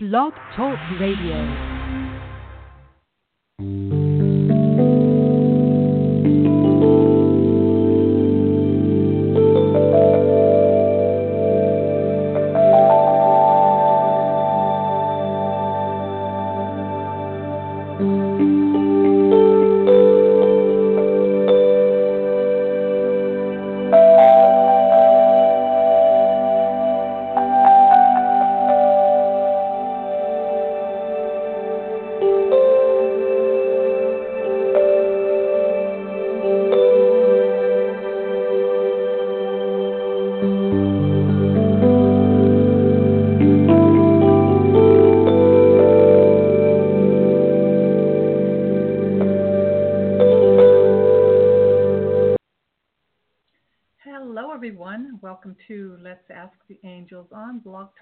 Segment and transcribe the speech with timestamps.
[0.00, 1.42] Blog Talk Radio.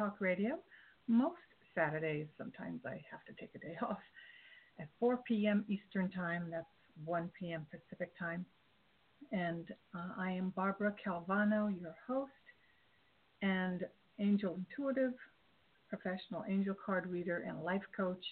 [0.06, 0.59] Talk Radio.
[1.09, 1.34] Most
[1.74, 3.98] Saturdays, sometimes I have to take a day off
[4.78, 5.64] at 4 p.m.
[5.69, 6.47] Eastern Time.
[6.48, 6.64] That's
[7.05, 7.67] 1 p.m.
[7.72, 8.47] Pacific Time.
[9.33, 12.30] And uh, I am Barbara Calvano, your host
[13.42, 13.84] and
[14.20, 15.14] angel intuitive,
[15.89, 18.25] professional angel card reader, and life coach,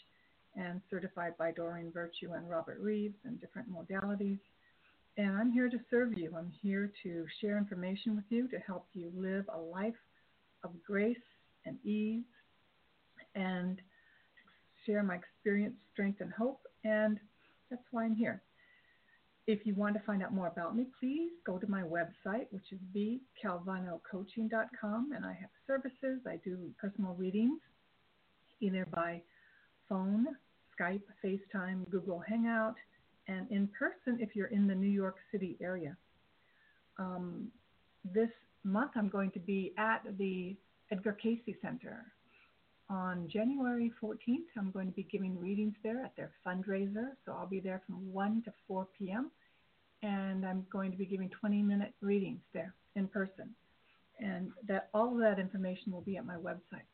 [0.55, 4.39] and certified by Doreen Virtue and Robert Reeves in different modalities.
[5.17, 6.37] And I'm here to serve you.
[6.39, 9.95] I'm here to share information with you to help you live a life
[10.63, 11.17] of grace
[11.67, 12.23] and ease
[13.35, 13.81] and
[14.87, 16.61] share my experience, strength, and hope.
[16.85, 17.19] And
[17.71, 18.41] that's why I'm here.
[19.47, 22.73] If you want to find out more about me, please go to my website, which
[22.73, 25.13] is bcalvanocoaching.com.
[25.15, 26.21] And I have services.
[26.27, 27.61] I do personal readings
[28.61, 29.21] either by
[29.89, 30.27] phone,
[30.79, 32.77] Skype, FaceTime, Google Hangout
[33.29, 35.97] and in person if you're in the New York City area.
[36.99, 37.49] Um,
[38.05, 38.31] this
[38.65, 40.57] month, I'm going to be at the
[40.91, 42.05] Edgar Cayce Center.
[42.91, 47.13] On January 14th, I'm going to be giving readings there at their fundraiser.
[47.25, 49.31] So I'll be there from 1 to 4 p.m.
[50.03, 53.55] And I'm going to be giving 20 minute readings there in person.
[54.21, 56.87] And that all of that information will be at my website.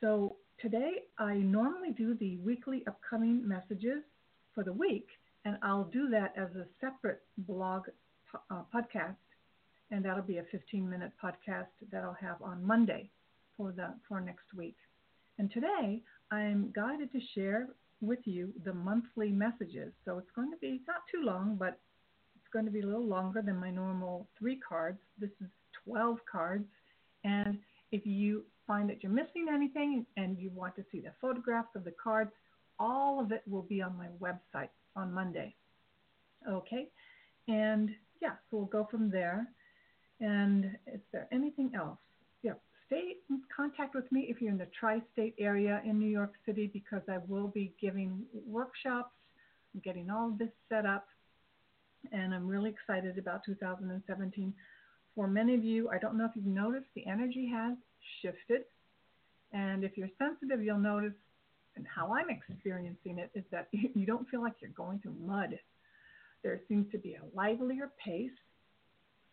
[0.00, 4.02] So today, I normally do the weekly upcoming messages
[4.54, 5.08] for the week,
[5.44, 7.88] and I'll do that as a separate blog
[8.50, 9.16] uh, podcast,
[9.94, 13.10] and that'll be a 15-minute podcast that I'll have on Monday
[13.56, 14.76] for the for next week.
[15.38, 17.68] And today, I'm guided to share
[18.00, 19.92] with you the monthly messages.
[20.04, 21.78] So it's going to be not too long, but
[22.34, 24.98] it's going to be a little longer than my normal three cards.
[25.16, 25.46] This is
[25.84, 26.66] 12 cards,
[27.22, 27.58] and
[27.92, 31.84] if you find that you're missing anything and you want to see the photographs of
[31.84, 32.32] the cards,
[32.80, 35.54] all of it will be on my website on Monday.
[36.48, 36.88] Okay,
[37.46, 37.90] and
[38.20, 39.46] yeah, so we'll go from there.
[40.20, 41.98] And is there anything else?
[42.42, 42.52] Yeah,
[42.86, 46.34] stay in contact with me if you're in the tri state area in New York
[46.46, 49.14] City because I will be giving workshops,
[49.74, 51.06] I'm getting all of this set up,
[52.12, 54.54] and I'm really excited about 2017.
[55.14, 57.76] For many of you, I don't know if you've noticed, the energy has
[58.22, 58.62] shifted.
[59.52, 61.12] And if you're sensitive, you'll notice
[61.76, 65.58] and how I'm experiencing it is that you don't feel like you're going through mud.
[66.42, 68.30] There seems to be a livelier pace,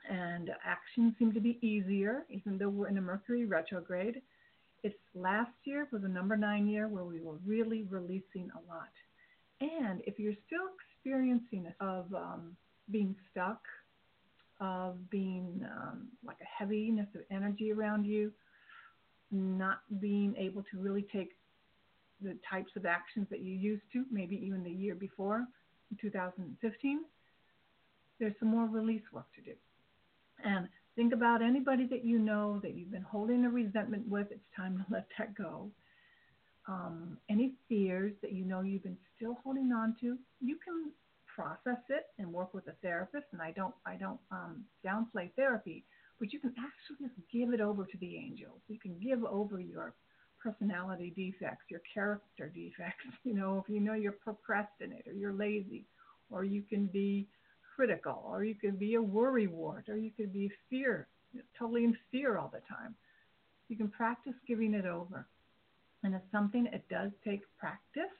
[0.09, 4.21] and actions seem to be easier, even though we're in a Mercury retrograde.
[4.83, 8.89] It's last year was a number nine year where we were really releasing a lot.
[9.59, 12.55] And if you're still experiencing of um,
[12.89, 13.61] being stuck,
[14.59, 18.31] of being um, like a heaviness of energy around you,
[19.31, 21.29] not being able to really take
[22.21, 25.45] the types of actions that you used to, maybe even the year before,
[25.99, 26.99] 2015,
[28.19, 29.53] there's some more release work to do.
[30.43, 34.55] And think about anybody that you know that you've been holding a resentment with, it's
[34.55, 35.69] time to let that go.
[36.67, 40.91] Um, any fears that you know you've been still holding on to, you can
[41.33, 43.25] process it and work with a therapist.
[43.31, 45.83] And I don't, I don't um, downplay therapy,
[46.19, 48.61] but you can actually just give it over to the angels.
[48.67, 49.93] You can give over your
[50.41, 53.05] personality defects, your character defects.
[53.23, 55.85] You know, if you know you're procrastinator, you're lazy,
[56.29, 57.27] or you can be
[57.75, 61.07] critical, or you can be a worry wart, or you could be fear,
[61.57, 62.95] totally in fear all the time.
[63.69, 65.27] You can practice giving it over.
[66.03, 68.11] And it's something, it does take practice,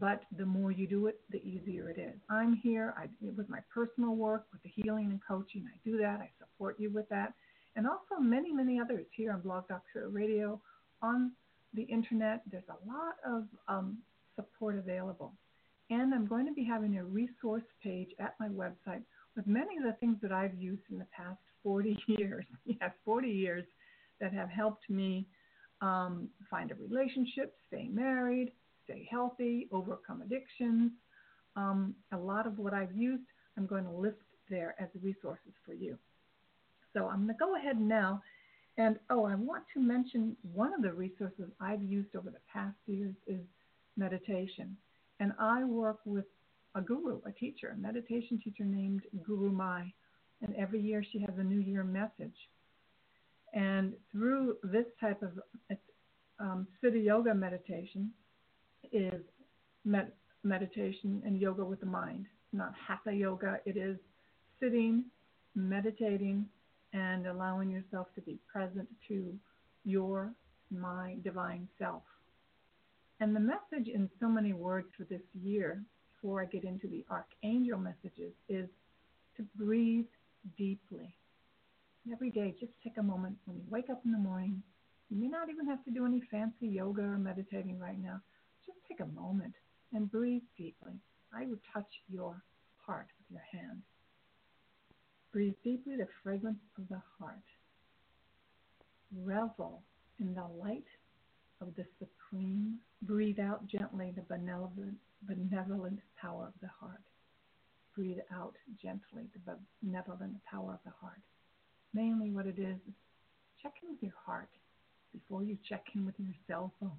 [0.00, 2.18] but the more you do it, the easier it is.
[2.28, 5.66] I'm here I, with my personal work, with the healing and coaching.
[5.72, 6.20] I do that.
[6.20, 7.34] I support you with that.
[7.76, 10.60] And also many, many others here on Blog Talk Radio
[11.02, 11.32] on
[11.74, 12.42] the internet.
[12.50, 13.98] There's a lot of um,
[14.36, 15.34] support available.
[15.90, 19.02] And I'm going to be having a resource page at my website
[19.36, 22.44] with many of the things that I've used in the past 40 years.
[22.64, 23.64] yes, 40 years
[24.20, 25.26] that have helped me
[25.80, 28.52] um, find a relationship, stay married,
[28.84, 30.92] stay healthy, overcome addictions.
[31.56, 33.24] Um, a lot of what I've used,
[33.56, 34.16] I'm going to list
[34.48, 35.98] there as resources for you.
[36.92, 38.22] So I'm going to go ahead now.
[38.76, 42.76] And oh, I want to mention one of the resources I've used over the past
[42.86, 43.40] years is
[43.96, 44.76] meditation.
[45.20, 46.24] And I work with
[46.74, 49.92] a guru, a teacher, a meditation teacher named Gurumayi.
[50.42, 52.36] And every year she has a New Year message.
[53.52, 55.38] And through this type of
[56.40, 58.10] um, Siddha Yoga meditation
[58.92, 59.22] is
[59.84, 60.12] med-
[60.42, 63.60] meditation and yoga with the mind, not Hatha Yoga.
[63.64, 63.96] It is
[64.60, 65.04] sitting,
[65.54, 66.46] meditating,
[66.92, 69.34] and allowing yourself to be present to
[69.84, 70.32] your,
[70.70, 72.02] my divine self.
[73.20, 75.82] And the message in so many words for this year,
[76.12, 78.68] before I get into the archangel messages, is
[79.36, 80.06] to breathe
[80.58, 81.14] deeply.
[82.12, 84.62] Every day, just take a moment when you wake up in the morning.
[85.10, 88.20] You may not even have to do any fancy yoga or meditating right now.
[88.66, 89.54] Just take a moment
[89.92, 90.94] and breathe deeply.
[91.32, 92.42] I would touch your
[92.84, 93.82] heart with your hand.
[95.32, 97.42] Breathe deeply the fragrance of the heart.
[99.16, 99.82] Revel
[100.20, 100.84] in the light
[101.60, 102.78] of the supreme.
[103.02, 107.02] Breathe out gently the benevolent, benevolent power of the heart.
[107.94, 111.20] Breathe out gently the benevolent power of the heart.
[111.92, 112.78] Mainly, what it is,
[113.62, 114.48] check in with your heart
[115.12, 116.90] before you check in with your cell phone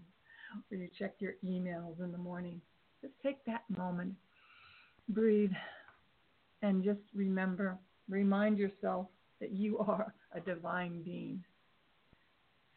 [0.72, 2.62] or you check your emails in the morning.
[3.02, 4.14] Just take that moment,
[5.10, 5.52] breathe,
[6.62, 7.78] and just remember,
[8.10, 9.08] remind yourself
[9.42, 11.44] that you are a divine being.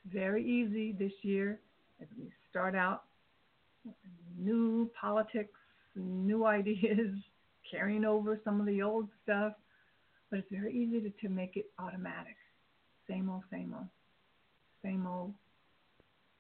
[0.05, 1.61] It's very easy this year
[2.01, 3.05] as we start out
[4.39, 5.59] new politics,
[5.97, 7.15] new ideas,
[7.71, 9.53] carrying over some of the old stuff,
[10.31, 12.37] but it's very easy to, to make it automatic.
[13.09, 13.89] Same old, same old,
[14.83, 15.33] same old,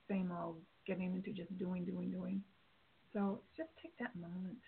[0.08, 0.56] same old,
[0.86, 2.42] getting into just doing, doing, doing.
[3.12, 4.58] So just take that moment.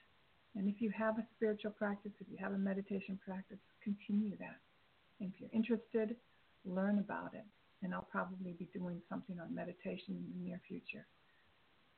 [0.56, 4.56] And if you have a spiritual practice, if you have a meditation practice, continue that.
[5.20, 6.16] If you're interested,
[6.64, 7.44] learn about it.
[7.82, 11.06] And I'll probably be doing something on meditation in the near future.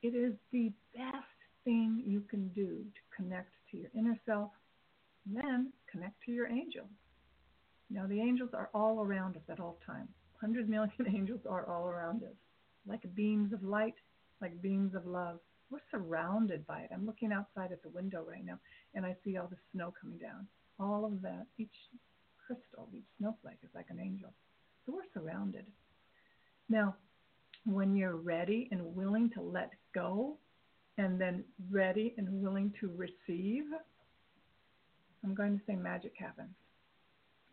[0.01, 1.25] It is the best
[1.63, 4.51] thing you can do to connect to your inner self,
[5.25, 6.89] and then connect to your angels.
[7.89, 10.09] Now, the angels are all around us at all times.
[10.39, 12.35] 100 million angels are all around us,
[12.85, 13.95] like beams of light,
[14.41, 15.39] like beams of love.
[15.69, 16.89] We're surrounded by it.
[16.93, 18.59] I'm looking outside at the window right now,
[18.93, 20.47] and I see all the snow coming down.
[20.79, 21.73] All of that, each
[22.45, 24.33] crystal, each snowflake is like an angel.
[24.85, 25.65] So we're surrounded.
[26.69, 26.95] Now,
[27.65, 30.37] when you're ready and willing to let go,
[30.97, 33.63] and then ready and willing to receive,
[35.23, 36.53] I'm going to say magic happens.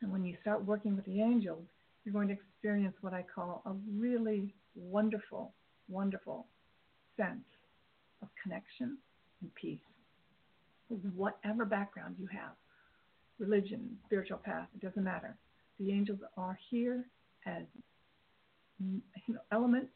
[0.03, 1.65] And when you start working with the angels,
[2.05, 5.53] you're going to experience what I call a really wonderful,
[5.89, 6.47] wonderful
[7.17, 7.45] sense
[8.23, 8.99] of connection
[9.41, 9.81] and peace.
[11.15, 12.53] Whatever background you have,
[13.39, 15.37] religion, spiritual path, it doesn't matter.
[15.79, 17.05] The angels are here
[17.47, 17.63] as
[18.79, 19.91] you know, elements,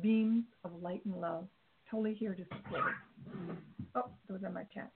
[0.00, 1.46] beams of light and love,
[1.90, 2.92] totally here to support.
[3.94, 4.92] Oh, those are my cats.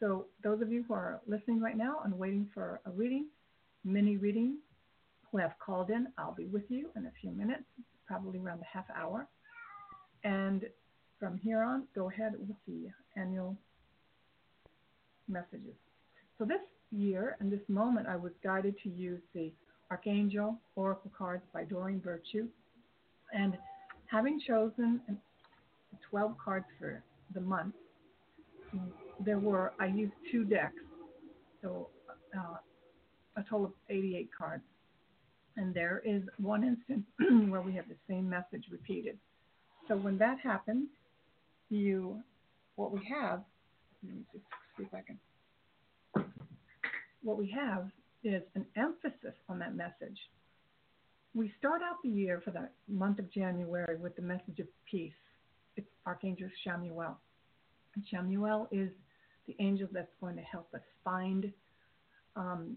[0.00, 3.26] So those of you who are listening right now and waiting for a reading,
[3.84, 4.58] mini reading,
[5.30, 7.64] who have called in, I'll be with you in a few minutes,
[8.06, 9.28] probably around the half hour.
[10.24, 10.64] And
[11.18, 13.56] from here on, go ahead with the annual
[15.28, 15.76] messages.
[16.38, 19.52] So this year and this moment, I was guided to use the
[19.90, 22.46] Archangel Oracle cards by Doreen Virtue.
[23.32, 23.56] And
[24.06, 25.00] having chosen
[26.10, 27.02] 12 cards for
[27.34, 27.74] the month,
[29.24, 30.74] there were, I used two decks.
[31.62, 31.88] So
[32.36, 32.56] uh,
[33.36, 34.62] a total of 88 cards.
[35.56, 37.04] And there is one instance
[37.50, 39.18] where we have the same message repeated.
[39.88, 40.86] So when that happens,
[41.68, 42.20] you,
[42.76, 43.42] what we have,
[44.04, 45.18] let me see if I can,
[47.22, 47.90] what we have
[48.22, 50.18] is an emphasis on that message.
[51.34, 55.12] We start out the year for the month of January with the message of peace.
[55.76, 57.16] It's Archangel Chamuel.
[57.94, 58.90] And Chamuel is
[59.46, 61.52] the angel that's going to help us find
[62.36, 62.76] um,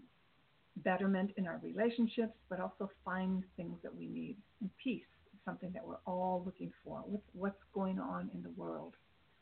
[0.76, 4.36] betterment in our relationships, but also find things that we need.
[4.60, 7.02] And peace is something that we're all looking for.
[7.06, 8.94] What's, what's going on in the world,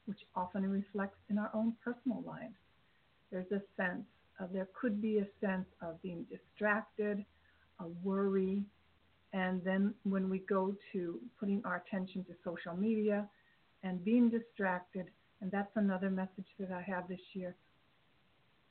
[0.06, 2.54] which often reflects in our own personal lives.
[3.30, 4.04] There's a sense
[4.40, 7.24] of, there could be a sense of being distracted,
[7.80, 8.62] a worry,
[9.32, 13.28] and then when we go to putting our attention to social media
[13.82, 15.06] and being distracted,
[15.40, 17.56] and that's another message that I have this year.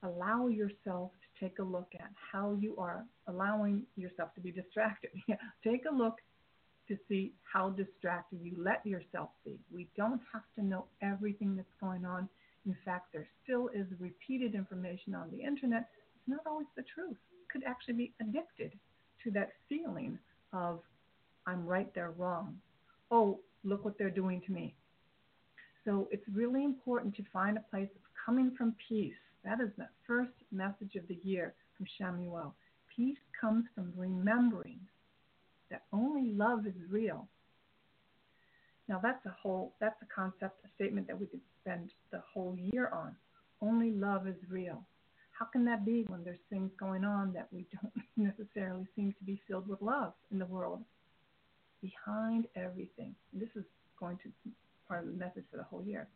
[0.03, 5.11] Allow yourself to take a look at how you are allowing yourself to be distracted.
[5.63, 6.15] take a look
[6.87, 9.59] to see how distracted you let yourself be.
[9.73, 12.27] We don't have to know everything that's going on.
[12.65, 15.89] In fact, there still is repeated information on the internet.
[16.15, 17.17] It's not always the truth.
[17.31, 18.77] You could actually be addicted
[19.23, 20.19] to that feeling
[20.53, 20.79] of,
[21.47, 22.57] I'm right, they're wrong.
[23.09, 24.75] Oh, look what they're doing to me.
[25.85, 29.15] So it's really important to find a place of coming from peace.
[29.43, 32.53] That is the first message of the year from Chamuel.
[32.95, 34.79] Peace comes from remembering
[35.71, 37.27] that only love is real.
[38.87, 42.55] Now that's a whole that's a concept, a statement that we could spend the whole
[42.57, 43.15] year on.
[43.61, 44.83] Only love is real.
[45.37, 49.23] How can that be when there's things going on that we don't necessarily seem to
[49.23, 50.83] be filled with love in the world?
[51.81, 53.63] Behind everything, this is
[53.99, 54.51] going to be
[54.87, 56.07] part of the message for the whole year.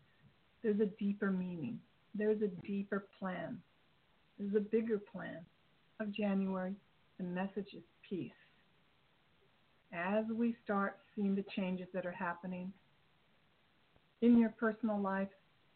[0.62, 1.80] There's a deeper meaning.
[2.14, 3.60] There's a deeper plan.
[4.38, 5.40] There's a bigger plan
[6.00, 6.76] of January.
[7.18, 8.32] The message is peace
[9.96, 12.72] as we start seeing the changes that are happening
[14.22, 15.30] in your personal life,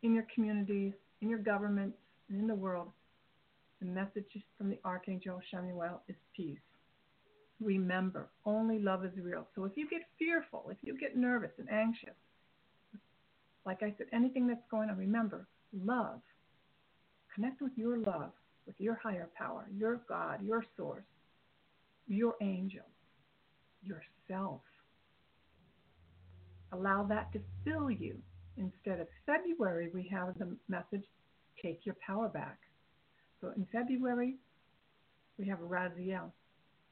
[0.03, 1.97] in your communities, in your governments,
[2.29, 2.89] and in the world,
[3.79, 4.25] the message
[4.57, 6.59] from the Archangel Chamuel is peace.
[7.61, 9.45] Remember, only love is real.
[9.55, 12.15] So if you get fearful, if you get nervous and anxious,
[13.65, 16.21] like I said, anything that's going on, remember, love.
[17.35, 18.31] Connect with your love,
[18.65, 21.03] with your higher power, your God, your source,
[22.07, 22.85] your angels
[23.83, 24.61] yourself.
[26.71, 28.17] Allow that to fill you.
[28.57, 31.05] Instead of February, we have the message,
[31.61, 32.59] take your power back.
[33.41, 34.35] So in February,
[35.37, 36.31] we have Raziel,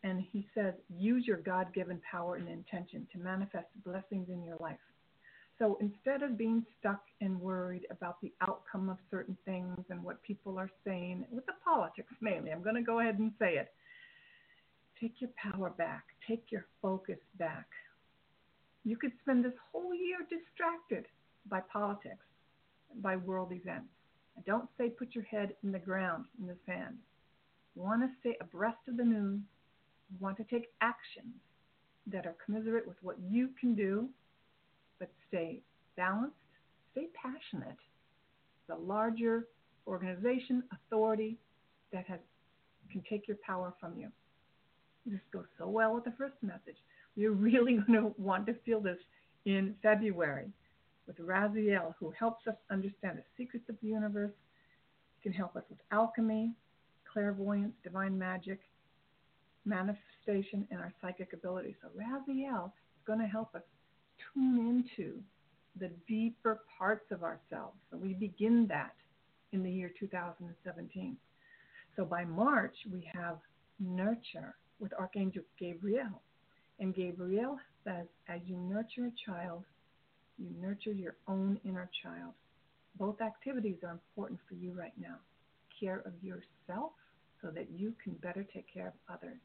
[0.03, 4.55] and he says, use your God given power and intention to manifest blessings in your
[4.59, 4.77] life.
[5.59, 10.21] So instead of being stuck and worried about the outcome of certain things and what
[10.23, 13.73] people are saying, with the politics mainly, I'm going to go ahead and say it.
[15.01, 16.03] Take your power back.
[16.27, 17.67] Take your focus back.
[18.87, 21.07] You could spend this whole year distracted
[21.49, 22.23] by politics,
[23.01, 23.89] by world events.
[24.37, 26.95] I don't say put your head in the ground, in the sand.
[27.75, 29.41] You want to stay abreast of the news.
[30.09, 31.35] You want to take actions
[32.13, 34.07] that are commensurate with what you can do,
[34.99, 35.59] but stay
[35.97, 36.37] balanced,
[36.93, 37.75] stay passionate.
[38.69, 39.47] The larger
[39.85, 41.35] organization, authority
[41.91, 42.19] that has,
[42.89, 44.07] can take your power from you.
[45.05, 46.77] This goes so well with the first message.
[47.17, 48.99] You're really going to want to feel this
[49.45, 50.47] in February
[51.07, 54.33] with Raziel, who helps us understand the secrets of the universe,
[55.23, 56.51] can help us with alchemy,
[57.11, 58.59] clairvoyance, divine magic,
[59.65, 61.75] manifestation, and our psychic abilities.
[61.81, 63.63] So Raziel is going to help us
[64.33, 65.19] tune into
[65.79, 67.77] the deeper parts of ourselves.
[67.91, 68.93] So we begin that
[69.53, 71.17] in the year 2017.
[71.95, 73.37] So by March, we have
[73.79, 76.21] nurture, with Archangel Gabriel.
[76.79, 79.63] And Gabriel says, as you nurture a child,
[80.37, 82.33] you nurture your own inner child.
[82.99, 85.15] Both activities are important for you right now.
[85.79, 86.91] Care of yourself
[87.41, 89.39] so that you can better take care of others.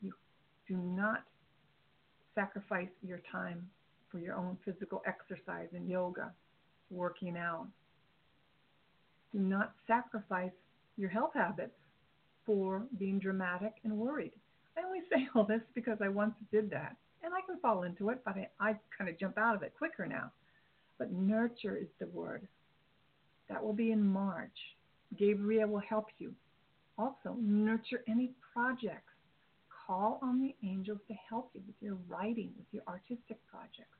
[0.00, 0.12] You
[0.68, 1.24] do not
[2.34, 3.68] sacrifice your time
[4.10, 6.32] for your own physical exercise and yoga,
[6.90, 7.66] working out.
[9.32, 10.52] Do not sacrifice
[10.96, 11.76] your health habits
[12.46, 14.32] for being dramatic and worried.
[14.78, 16.96] I only say all this because I once did that.
[17.22, 19.72] And I can fall into it, but I, I kind of jump out of it
[19.76, 20.30] quicker now.
[20.98, 22.46] But nurture is the word.
[23.48, 24.56] That will be in March.
[25.18, 26.32] Gabriel will help you.
[26.96, 29.12] Also, nurture any projects.
[29.86, 33.96] Call on the angels to help you with your writing, with your artistic projects.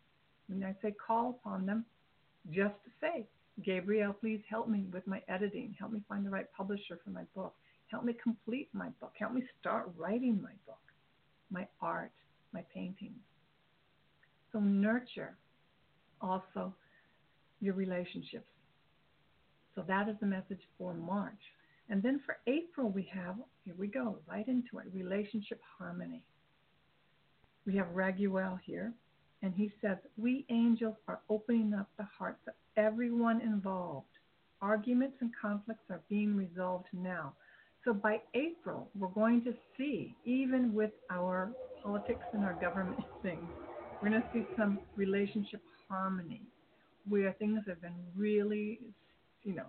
[0.48, 1.84] When I say call upon them,
[2.50, 3.26] just say,
[3.64, 5.74] Gabriel, please help me with my editing.
[5.78, 7.54] Help me find the right publisher for my book.
[7.88, 9.12] Help me complete my book.
[9.18, 10.78] Help me start writing my book,
[11.50, 12.12] my art,
[12.52, 13.20] my paintings.
[14.52, 15.36] So nurture
[16.20, 16.74] also
[17.60, 18.46] your relationships.
[19.74, 21.40] So that is the message for March.
[21.88, 26.22] And then for April, we have, here we go, right into it, relationship harmony.
[27.64, 28.92] We have Raguel here,
[29.42, 34.06] and he says, We angels are opening up the hearts of everyone involved.
[34.60, 37.34] Arguments and conflicts are being resolved now.
[37.84, 43.48] So by April, we're going to see, even with our politics and our government things,
[44.02, 46.42] we're going to see some relationship harmony
[47.08, 48.80] where things have been really,
[49.42, 49.66] you know,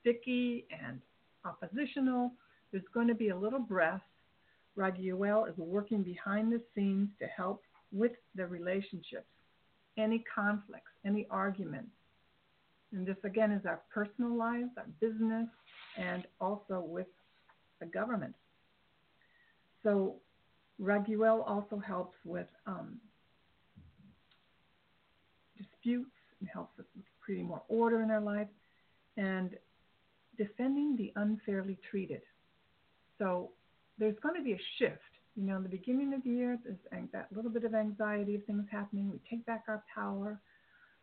[0.00, 1.00] sticky and
[1.44, 2.32] oppositional.
[2.72, 4.00] There's going to be a little breath.
[4.76, 9.26] Raguel is working behind the scenes to help with the relationships,
[9.98, 11.90] any conflicts, any arguments.
[12.92, 15.48] And this again is our personal lives, our business,
[15.96, 17.06] and also with
[17.80, 18.34] the government.
[19.82, 20.16] So
[20.80, 22.98] Raguel also helps with um,
[25.56, 26.10] disputes.
[26.42, 26.86] It helps with
[27.20, 28.48] creating more order in our life
[29.16, 29.50] and
[30.38, 32.22] defending the unfairly treated.
[33.18, 33.50] So
[33.98, 35.00] there's going to be a shift.
[35.36, 36.78] You know, in the beginning of the year, there's
[37.12, 39.10] that little bit of anxiety of things happening.
[39.10, 40.40] We take back our power.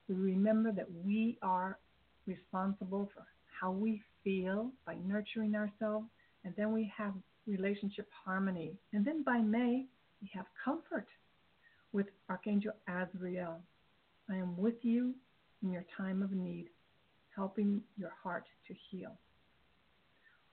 [0.10, 1.79] We remember that we are
[2.25, 3.25] responsible for
[3.60, 6.07] how we feel by nurturing ourselves.
[6.44, 7.13] And then we have
[7.46, 8.74] relationship harmony.
[8.94, 9.86] And then by May,
[10.22, 11.08] we have comfort
[11.91, 13.60] with Archangel Azrael.
[14.29, 15.13] I am with you
[15.63, 16.67] in your time of need,
[17.36, 19.17] helping your heart to heal.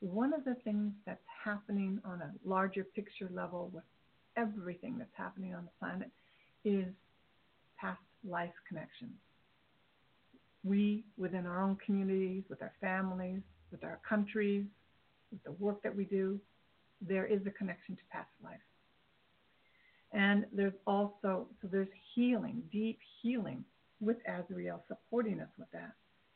[0.01, 3.85] One of the things that's happening on a larger picture level with
[4.37, 6.11] everything that's happening on the planet
[6.65, 6.93] is
[7.79, 9.13] past life connections.
[10.63, 14.65] We, within our own communities, with our families, with our countries,
[15.35, 16.41] with the work that we do,
[17.01, 18.57] there is a connection to past life.
[20.13, 23.65] And there's also, so there's healing, deep healing
[24.01, 25.93] with Azrael supporting us with that.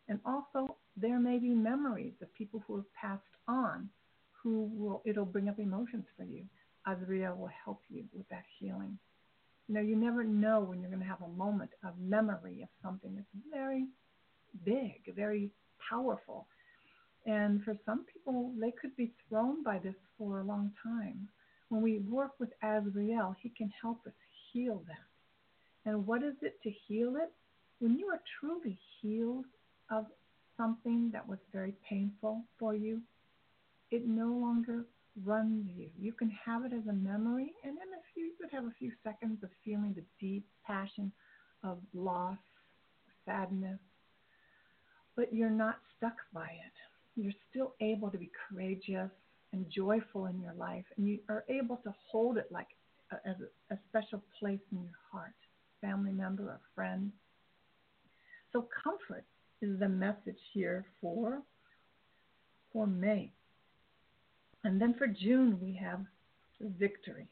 [0.09, 3.89] And also, there may be memories of people who have passed on
[4.43, 6.45] who will, it'll bring up emotions for you.
[6.87, 8.99] Azrael will help you with that healing.
[9.69, 12.69] You know, you never know when you're going to have a moment of memory of
[12.83, 13.87] something that's very
[14.65, 15.51] big, very
[15.91, 16.47] powerful.
[17.27, 21.29] And for some people, they could be thrown by this for a long time.
[21.69, 24.15] When we work with Azrael, he can help us
[24.53, 25.91] heal that.
[25.91, 27.33] And what is it to heal it?
[27.81, 29.45] When you are truly healed
[29.91, 30.07] of
[30.57, 33.01] something that was very painful for you,
[33.91, 34.85] it no longer
[35.25, 35.89] runs you.
[35.99, 38.93] You can have it as a memory, and then if you could have a few
[39.03, 41.13] seconds of feeling the deep passion
[41.63, 42.39] of loss,
[43.25, 43.79] sadness,
[45.17, 46.88] but you're not stuck by it.
[47.21, 49.11] You're still able to be courageous
[49.53, 52.69] and joyful in your life, and you are able to hold it like
[53.11, 53.37] a, as
[53.71, 55.35] a, a special place in your heart,
[55.81, 57.11] family member or friend.
[58.53, 59.25] So comfort
[59.61, 61.43] is the message here for
[62.73, 63.33] for May.
[64.63, 66.01] And then for June we have
[66.61, 67.27] victory.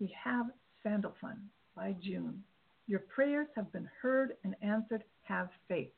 [0.00, 0.46] We have
[0.82, 1.38] Sandalphon
[1.76, 2.42] by June.
[2.88, 5.04] Your prayers have been heard and answered.
[5.22, 5.92] Have faith.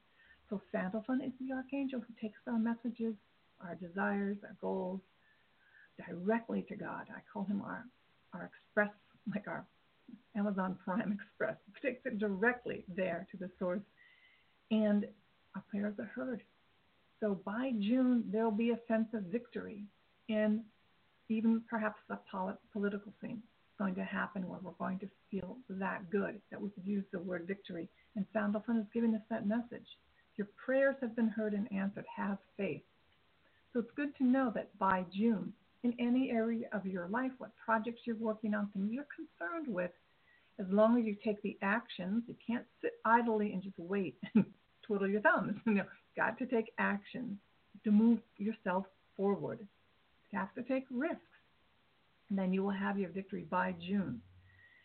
[0.51, 3.15] So Sandalphon is the archangel who takes our messages,
[3.61, 5.01] our desires, our goals,
[6.07, 7.07] directly to God.
[7.11, 7.85] I call him our,
[8.33, 8.95] our express,
[9.35, 9.67] like our
[10.37, 13.83] Amazon Prime Express, takes it directly there to the source.
[14.71, 15.07] And
[15.55, 16.43] our prayers are heard.
[17.21, 19.85] So by June, there'll be a sense of victory
[20.29, 20.63] in
[21.29, 22.19] even perhaps a
[22.73, 23.43] political scene
[23.79, 27.19] going to happen where we're going to feel that good that we could use the
[27.19, 27.89] word victory.
[28.17, 29.87] And Sandalphon is giving us that message.
[30.39, 32.07] Your prayers have been heard and answered.
[32.17, 32.83] Have faith.
[33.73, 37.51] So it's good to know that by June, in any area of your life, what
[37.63, 39.91] projects you're working on, things you're concerned with,
[40.59, 44.45] as long as you take the actions, you can't sit idly and just wait and
[44.83, 45.57] twiddle your thumbs.
[45.67, 45.85] You know,
[46.17, 47.39] got to take action
[47.85, 49.59] to move yourself forward.
[50.31, 51.21] You have to take risks.
[52.31, 54.21] And then you will have your victory by June.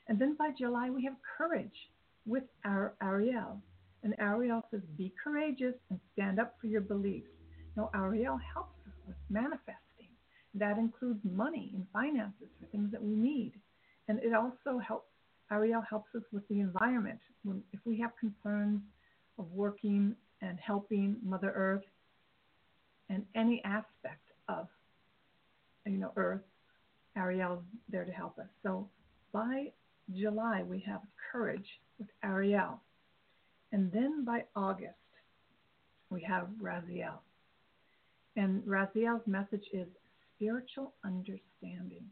[0.07, 1.89] And then by July, we have courage
[2.25, 3.61] with our Ariel.
[4.03, 7.29] And Ariel says, be courageous and stand up for your beliefs.
[7.77, 10.09] Now, Ariel helps us with manifesting.
[10.55, 13.53] that includes money and finances for things that we need.
[14.07, 15.07] And it also helps,
[15.51, 17.19] Ariel helps us with the environment.
[17.43, 18.81] When, if we have concerns
[19.39, 21.85] of working and helping Mother Earth
[23.09, 24.67] and any aspect of,
[25.85, 26.41] you know, Earth,
[27.15, 28.47] Ariel's there to help us.
[28.63, 28.89] So
[29.31, 29.71] by
[30.15, 31.67] July, we have courage
[31.99, 32.79] with Ariel.
[33.73, 34.93] And then by August,
[36.11, 37.17] we have Raziel.
[38.35, 39.87] And Raziel's message is
[40.35, 42.05] spiritual understanding.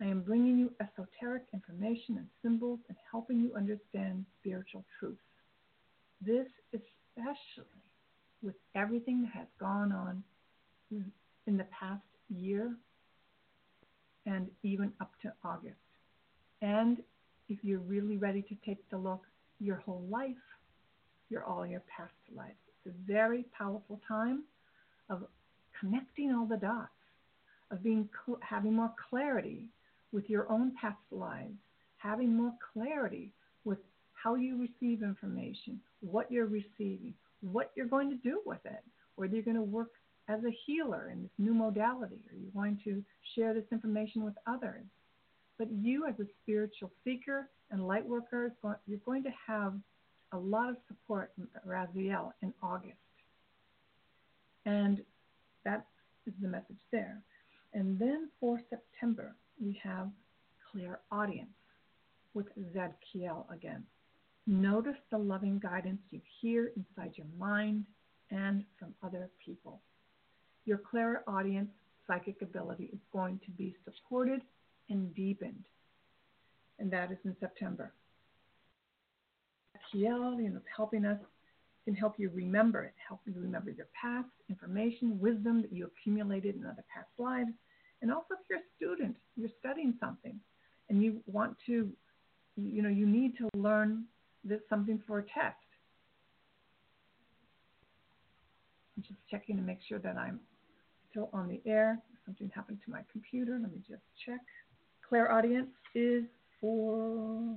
[0.00, 5.20] I am bringing you esoteric information and symbols and helping you understand spiritual truths.
[6.20, 7.64] This, especially
[8.42, 10.24] with everything that has gone on
[11.46, 12.74] in the past year
[14.26, 15.76] and even up to August.
[16.62, 16.98] And
[17.48, 19.22] if you're really ready to take the look,
[19.60, 20.34] your whole life,
[21.30, 22.58] your all your past lives.
[22.84, 24.44] It's a very powerful time
[25.08, 25.24] of
[25.78, 26.90] connecting all the dots
[27.70, 28.08] of being
[28.40, 29.68] having more clarity
[30.12, 31.54] with your own past lives,
[31.98, 33.32] having more clarity
[33.64, 33.78] with
[34.12, 38.82] how you receive information, what you're receiving, what you're going to do with it,
[39.16, 39.90] whether you're going to work
[40.28, 43.02] as a healer in this new modality, or you're going to
[43.34, 44.84] share this information with others.
[45.58, 48.52] But you, as a spiritual seeker and light worker,
[48.86, 49.74] you're going to have
[50.32, 52.96] a lot of support from Raziel in August.
[54.66, 55.02] And
[55.64, 55.86] that
[56.26, 57.22] is the message there.
[57.72, 60.08] And then for September, we have
[60.70, 61.50] Clear Audience
[62.34, 63.84] with Zadkiel again.
[64.46, 67.84] Notice the loving guidance you hear inside your mind
[68.30, 69.80] and from other people.
[70.64, 71.70] Your clairaudience
[72.06, 74.42] psychic ability is going to be supported
[74.88, 75.64] and deepened.
[76.78, 77.92] And that is in September.
[79.92, 81.18] You know, helping us
[81.84, 86.56] can help you remember it, help you remember your past information, wisdom that you accumulated
[86.56, 87.50] in other past lives.
[88.02, 90.38] And also if you're a student, you're studying something
[90.88, 91.90] and you want to,
[92.56, 94.04] you know, you need to learn
[94.44, 95.56] this something for a test.
[98.96, 100.40] I'm just checking to make sure that I'm
[101.10, 101.98] still on the air.
[102.26, 103.58] Something happened to my computer.
[103.60, 104.40] Let me just check.
[105.08, 106.24] Clairaudience is
[106.60, 107.56] for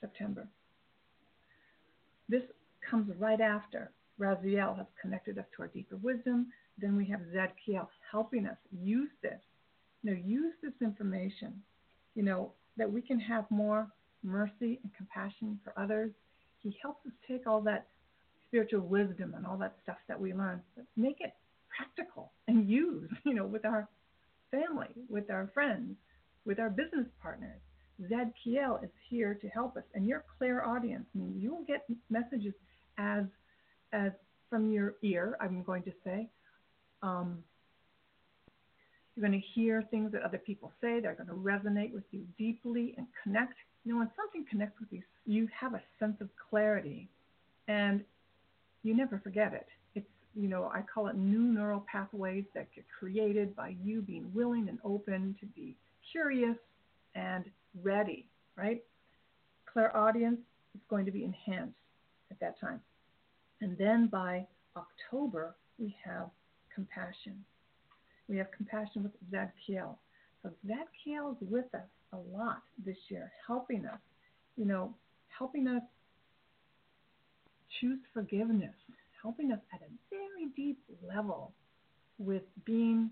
[0.00, 0.46] September.
[2.28, 2.42] This
[2.88, 6.46] comes right after Raziel has connected us to our deeper wisdom.
[6.78, 9.40] Then we have Zadkiel helping us use this.
[10.02, 11.62] You know, use this information,
[12.14, 13.88] you know, that we can have more
[14.22, 16.12] mercy and compassion for others.
[16.62, 17.86] He helps us take all that
[18.48, 20.60] spiritual wisdom and all that stuff that we learn,
[20.96, 21.34] make it
[21.76, 23.88] practical and use, you know, with our
[24.50, 25.96] family, with our friends,
[26.44, 27.60] with our business partners.
[28.42, 31.06] Kiel is here to help us, and your clairaudience.
[31.14, 32.54] I mean, you will get messages
[32.98, 33.24] as
[33.92, 34.12] as
[34.50, 35.36] from your ear.
[35.40, 36.28] I'm going to say.
[37.02, 37.38] Um,
[39.14, 40.98] you're going to hear things that other people say.
[40.98, 43.54] They're going to resonate with you deeply and connect.
[43.84, 47.08] You know, when something connects with you, you have a sense of clarity,
[47.68, 48.02] and
[48.82, 49.66] you never forget it.
[49.94, 54.30] It's you know, I call it new neural pathways that get created by you being
[54.34, 55.76] willing and open to be
[56.10, 56.56] curious
[57.14, 57.44] and
[57.82, 58.82] ready, right?
[59.72, 60.40] Clairaudience
[60.74, 61.74] is going to be enhanced
[62.30, 62.80] at that time.
[63.60, 66.30] And then by October, we have
[66.74, 67.44] compassion.
[68.28, 69.96] We have compassion with Zadkiel.
[70.42, 73.98] So Zadkiel is with us a lot this year, helping us,
[74.56, 74.94] you know,
[75.36, 75.82] helping us
[77.80, 78.74] choose forgiveness,
[79.20, 81.52] helping us at a very deep level
[82.18, 83.10] with being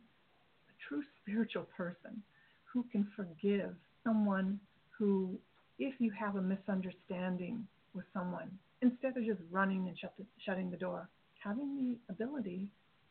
[0.68, 2.22] a true spiritual person
[2.64, 4.59] who can forgive someone
[4.91, 5.38] who,
[5.79, 10.71] if you have a misunderstanding with someone, instead of just running and shut the, shutting
[10.71, 12.69] the door, having the ability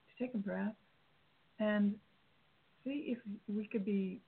[0.07, 0.75] to take a breath
[1.59, 1.95] and
[2.83, 4.19] see if we could be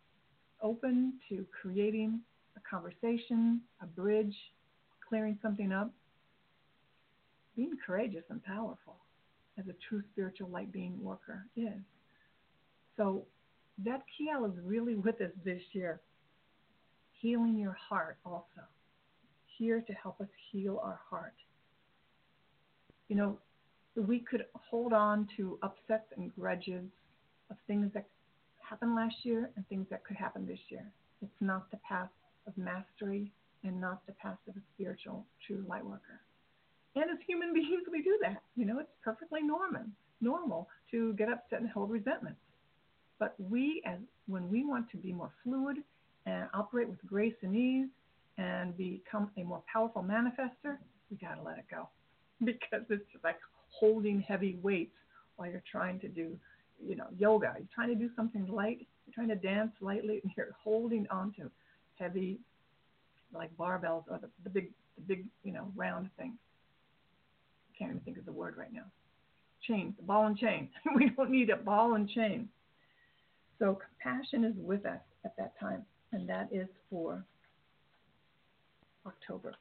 [0.62, 2.20] open to creating
[2.56, 4.36] a conversation, a bridge,
[5.08, 5.92] clearing something up,
[7.56, 8.98] being courageous and powerful
[9.58, 11.82] as a true spiritual light being worker is.
[12.98, 13.26] So
[13.84, 16.02] that Kiel is really with us this year,
[17.24, 18.44] healing your heart also
[19.58, 21.36] here to help us heal our heart.
[23.08, 23.40] You know,
[23.96, 26.84] we could hold on to upsets and grudges
[27.50, 28.08] of things that
[28.70, 30.86] happened last year and things that could happen this year.
[31.22, 32.10] It's not the path
[32.46, 33.32] of mastery
[33.64, 36.20] and not the path of a spiritual true light worker.
[36.96, 38.42] And as human beings, we do that.
[38.56, 39.86] You know, it's perfectly normal,
[40.20, 42.40] normal to get upset and hold resentments.
[43.18, 45.78] But we, as when we want to be more fluid
[46.26, 47.90] and operate with grace and ease,
[48.38, 50.78] and become a more powerful manifester,
[51.12, 51.90] we got to let it go
[52.44, 53.38] because it's like
[53.70, 54.96] holding heavy weights
[55.36, 56.38] while you're trying to do,
[56.84, 57.54] you know, yoga.
[57.58, 58.88] You're trying to do something light.
[59.06, 61.50] You're trying to dance lightly, and you're holding on to
[61.96, 62.40] heavy,
[63.34, 66.38] like barbells or the, the big, the big, you know, round thing.
[67.70, 68.86] I can't even think of the word right now.
[69.68, 70.70] Chain, the ball and chain.
[70.96, 72.50] we don't need a ball and chain.
[73.60, 77.24] So compassion is with us at that time, and that is for
[79.06, 79.54] October.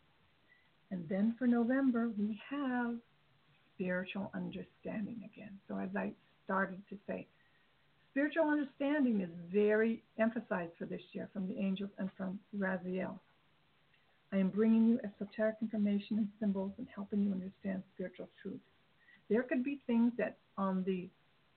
[0.91, 2.95] And then for November, we have
[3.75, 5.59] spiritual understanding again.
[5.67, 6.13] So, as I
[6.45, 7.27] started to say,
[8.11, 13.19] spiritual understanding is very emphasized for this year from the angels and from Raziel.
[14.33, 18.61] I am bringing you esoteric information and symbols and helping you understand spiritual truths.
[19.29, 21.09] There could be things that on the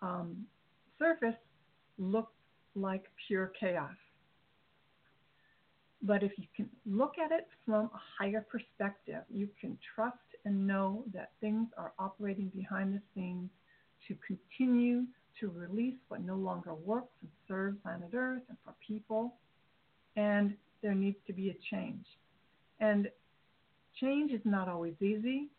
[0.01, 0.45] um,
[0.97, 1.35] surface
[1.97, 2.31] look
[2.75, 3.95] like pure chaos.
[6.05, 10.67] But if you can look at it from a higher perspective, you can trust and
[10.67, 13.49] know that things are operating behind the scenes
[14.07, 15.05] to continue
[15.39, 19.33] to release what no longer works and serves planet Earth and for people.
[20.15, 22.05] And there needs to be a change.
[22.79, 23.09] And
[23.99, 25.49] change is not always easy,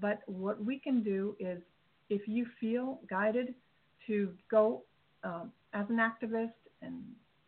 [0.00, 1.62] but what we can do is
[2.10, 3.54] if you feel guided
[4.06, 4.82] to go
[5.22, 7.02] um, as an activist and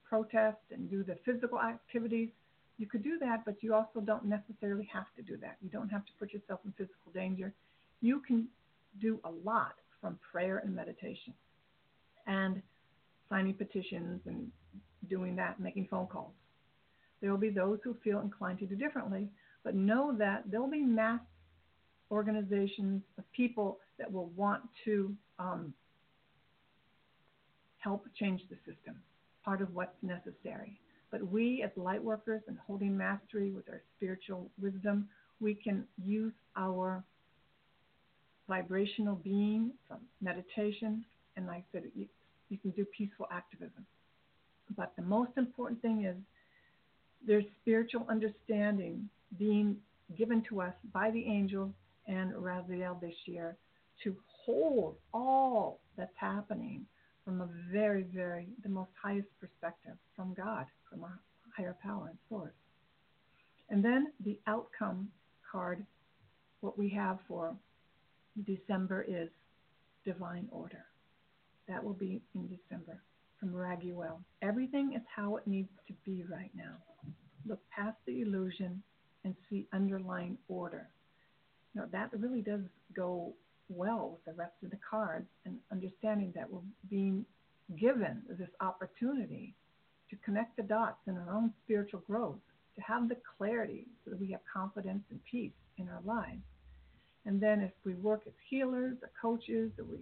[0.09, 2.31] protest and do the physical activities,
[2.79, 5.57] you could do that, but you also don't necessarily have to do that.
[5.63, 7.53] You don't have to put yourself in physical danger.
[8.01, 8.49] You can
[9.01, 11.33] do a lot from prayer and meditation
[12.27, 12.61] and
[13.29, 14.51] signing petitions and
[15.09, 16.33] doing that, making phone calls.
[17.21, 19.29] There will be those who feel inclined to do differently,
[19.65, 21.21] But know that there'll be mass
[22.11, 25.75] organizations of people that will want to um,
[27.79, 28.95] help change the system,
[29.45, 30.79] part of what's necessary.
[31.17, 35.09] But we, as light workers and holding mastery with our spiritual wisdom,
[35.41, 37.03] we can use our
[38.49, 42.07] vibrational being from meditation, and like I said, you,
[42.51, 43.87] you can do peaceful activism.
[44.77, 46.17] But the most important thing is
[47.27, 49.77] there's spiritual understanding being
[50.19, 51.73] given to us by the angels
[52.07, 53.57] and Raziel this year
[54.05, 56.85] to hold all that's happening
[57.27, 61.19] from a very, very, the most highest perspective from God, from our
[61.57, 62.55] higher power and source.
[63.69, 65.09] And then the outcome
[65.51, 65.85] card,
[66.61, 67.53] what we have for
[68.47, 69.29] December is
[70.05, 70.85] divine order.
[71.67, 73.03] That will be in December
[73.41, 74.21] from Raguel.
[74.41, 76.77] Everything is how it needs to be right now.
[77.45, 78.81] Look past the illusion
[79.25, 80.89] and see underlying order.
[81.75, 82.61] Now, that really does
[82.95, 83.35] go
[83.69, 87.25] well with the rest of the cards and understanding that we're being
[87.79, 89.55] given this opportunity
[90.11, 92.39] to connect the dots in our own spiritual growth,
[92.77, 96.43] to have the clarity so that we have confidence and peace in our lives.
[97.25, 99.99] And then if we work as healers or coaches or we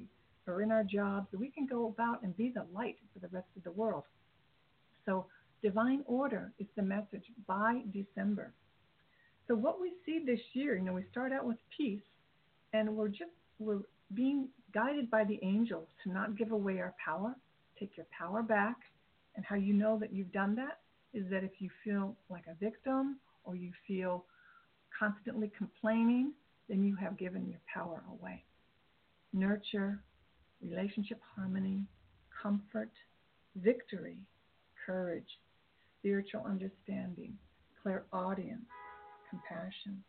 [0.47, 3.49] are in our jobs, we can go about and be the light for the rest
[3.57, 4.05] of the world.
[5.07, 5.27] So
[5.63, 8.53] divine order is the message by December.
[9.49, 12.03] So what we see this year, you know, we start out with peace
[12.75, 13.31] and we're just
[13.65, 13.81] we're
[14.15, 17.35] being guided by the angels to not give away our power,
[17.79, 18.77] take your power back.
[19.37, 20.79] And how you know that you've done that
[21.13, 24.25] is that if you feel like a victim or you feel
[24.97, 26.33] constantly complaining,
[26.69, 28.45] then you have given your power away.
[29.33, 30.01] Nurture,
[30.63, 31.85] relationship harmony,
[32.43, 32.91] comfort,
[33.57, 34.19] victory,
[34.87, 35.39] courage,
[35.99, 37.37] spiritual understanding,
[37.83, 38.67] clairaudience,
[39.29, 40.03] compassion,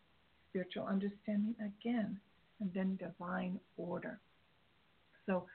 [0.49, 2.19] spiritual understanding again,
[2.59, 4.19] and then divine order.
[5.25, 5.45] So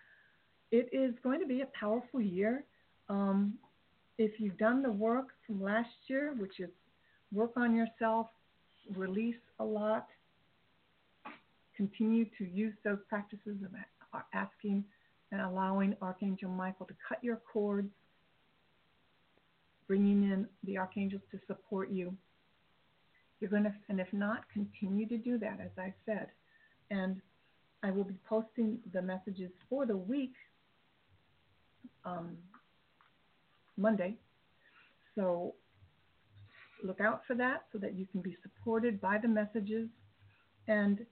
[0.71, 2.65] it is going to be a powerful year.
[3.09, 3.55] Um,
[4.19, 6.71] if you've done the work from last year, which is
[7.33, 8.27] work on yourself,
[8.95, 10.07] release a lot,
[11.77, 14.85] continue to use those practices of asking
[15.33, 17.91] and allowing Archangel Michael to cut your cords,
[19.87, 22.15] bringing in the archangels to support you.
[23.41, 26.29] You're going to, and if not, continue to do that, as I said.
[26.91, 27.21] And
[27.83, 30.35] I will be posting the messages for the week
[32.05, 32.37] um,
[33.77, 34.17] Monday.
[35.15, 35.55] So
[36.83, 39.89] look out for that so that you can be supported by the messages.
[40.69, 41.05] And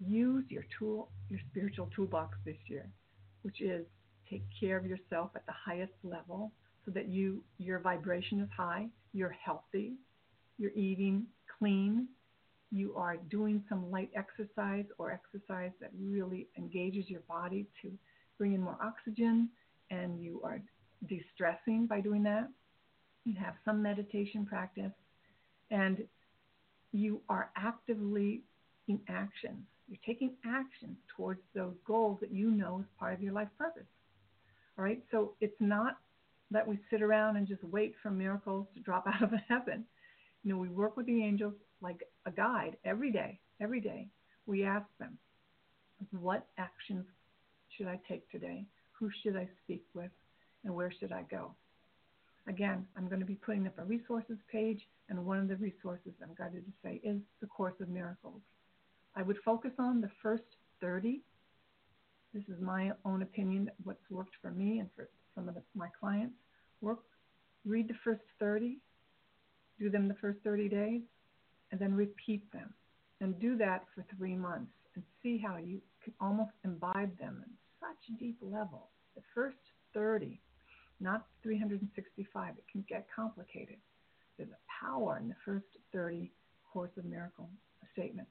[0.00, 2.88] use your tool, your spiritual toolbox this year,
[3.42, 3.84] which is
[4.30, 6.52] take care of yourself at the highest level
[6.84, 9.94] so that you your vibration is high, you're healthy,
[10.58, 11.26] you're eating
[11.58, 12.08] clean,
[12.70, 17.90] you are doing some light exercise or exercise that really engages your body to
[18.36, 19.48] bring in more oxygen
[19.90, 20.60] and you are
[21.08, 22.48] de-stressing by doing that.
[23.24, 24.92] You have some meditation practice
[25.70, 26.04] and
[26.92, 28.42] you are actively
[28.88, 33.32] in action you're taking action towards those goals that you know is part of your
[33.32, 33.86] life purpose.
[34.78, 35.96] All right, so it's not
[36.50, 39.84] that we sit around and just wait for miracles to drop out of heaven.
[40.44, 43.38] You know, we work with the angels like a guide every day.
[43.60, 44.08] Every day,
[44.46, 45.18] we ask them,
[46.12, 47.04] what actions
[47.76, 48.64] should I take today?
[48.92, 50.10] Who should I speak with?
[50.64, 51.54] And where should I go?
[52.46, 56.12] Again, I'm going to be putting up a resources page, and one of the resources
[56.22, 58.40] I'm guided to say is the Course of Miracles.
[59.14, 60.44] I would focus on the first
[60.80, 61.20] 30.
[62.32, 65.88] This is my own opinion, what's worked for me and for some of the, my
[65.98, 66.34] clients.
[66.80, 67.00] Work,
[67.66, 68.78] read the first 30,
[69.78, 71.02] do them the first 30 days,
[71.70, 72.72] and then repeat them.
[73.20, 77.52] And do that for three months and see how you can almost imbibe them in
[77.80, 78.90] such a deep level.
[79.16, 79.56] The first
[79.92, 80.40] 30,
[81.00, 83.76] not 365, it can get complicated.
[84.36, 86.30] There's a power in the first 30
[86.72, 87.48] Course of Miracle
[87.92, 88.30] statements.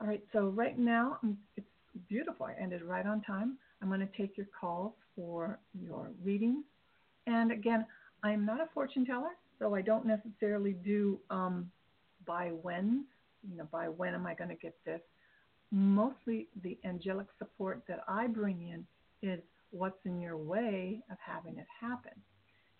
[0.00, 1.66] All right, so right now um, it's
[2.08, 2.46] beautiful.
[2.46, 3.58] I ended right on time.
[3.82, 6.64] I'm going to take your calls for your readings.
[7.26, 7.84] And again,
[8.22, 11.70] I'm not a fortune teller, so I don't necessarily do um,
[12.26, 13.04] by when,
[13.48, 15.00] you know, by when am I going to get this.
[15.70, 18.86] Mostly the angelic support that I bring in
[19.28, 22.12] is what's in your way of having it happen.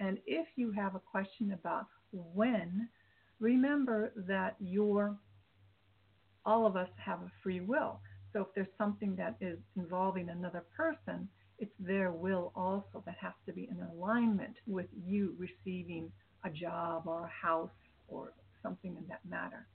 [0.01, 2.89] And if you have a question about when,
[3.41, 5.17] remember that your
[6.47, 8.01] all of us have a free will.
[8.33, 13.33] So if there's something that is involving another person, it's their will also that has
[13.47, 16.11] to be in alignment with you receiving
[16.45, 17.71] a job or a house
[18.07, 19.67] or something in that matter.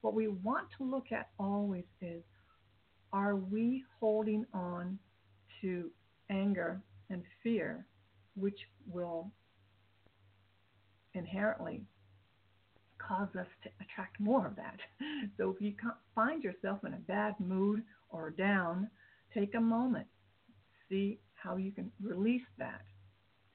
[0.00, 2.22] What we want to look at always is
[3.12, 4.98] are we holding on
[5.60, 5.90] to
[6.30, 7.86] anger and fear,
[8.34, 8.58] which
[8.90, 9.30] will
[11.14, 11.82] inherently
[12.98, 14.78] cause us to attract more of that.
[15.36, 15.74] So if you
[16.14, 18.88] find yourself in a bad mood or down,
[19.32, 20.06] take a moment,
[20.88, 22.82] see how you can release that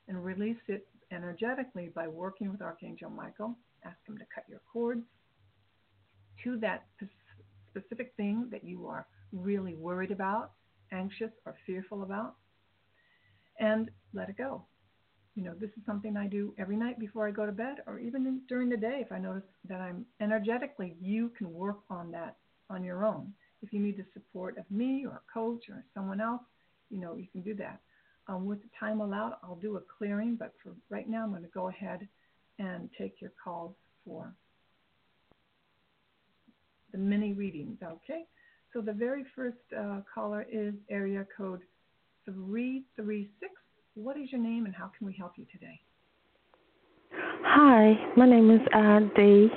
[0.07, 3.55] and release it energetically by working with Archangel Michael.
[3.83, 5.03] Ask him to cut your cords
[6.43, 6.85] to that
[7.69, 10.51] specific thing that you are really worried about,
[10.91, 12.35] anxious, or fearful about,
[13.59, 14.65] and let it go.
[15.35, 17.99] You know, this is something I do every night before I go to bed, or
[17.99, 20.95] even during the day if I notice that I'm energetically.
[21.01, 22.37] You can work on that
[22.69, 23.33] on your own.
[23.61, 26.41] If you need the support of me or a coach or someone else,
[26.89, 27.81] you know, you can do that.
[28.27, 31.43] Um, with the time allowed, I'll do a clearing, but for right now, I'm going
[31.43, 32.07] to go ahead
[32.59, 33.75] and take your calls
[34.05, 34.35] for
[36.91, 38.23] the mini readings, okay?
[38.73, 41.61] So the very first uh, caller is area code
[42.25, 43.51] 336.
[43.95, 45.81] What is your name and how can we help you today?
[47.27, 49.01] Hi, my name is uh.
[49.15, 49.49] Dee?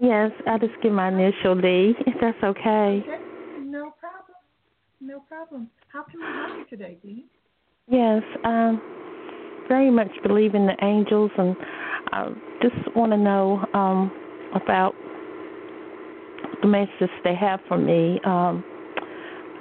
[0.00, 3.04] Yes, I just give my initial D, if that's okay.
[3.06, 3.17] Okay.
[5.00, 5.70] No problem.
[5.92, 7.24] How can we help you today, Dee?
[7.88, 8.80] Yes, um,
[9.68, 11.56] very much believe in the angels, and
[12.12, 12.28] I
[12.60, 14.10] just want to know um,
[14.54, 14.94] about
[16.62, 18.20] the messages they have for me.
[18.24, 18.64] Um,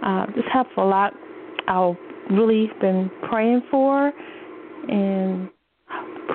[0.04, 1.13] uh, just have a lot
[1.67, 1.95] I've
[2.32, 4.12] really been praying for,
[4.89, 5.50] and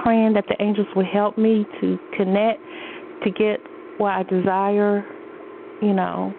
[0.03, 2.61] praying that the angels will help me to connect
[3.25, 3.59] to get
[3.99, 5.05] what I desire,
[5.81, 6.35] you know,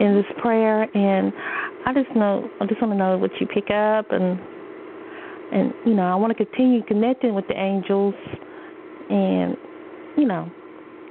[0.00, 0.82] in this prayer.
[0.96, 1.32] And
[1.86, 4.38] I just know, I just want to know what you pick up, and
[5.52, 8.14] and you know, I want to continue connecting with the angels,
[9.10, 9.56] and
[10.16, 10.50] you know,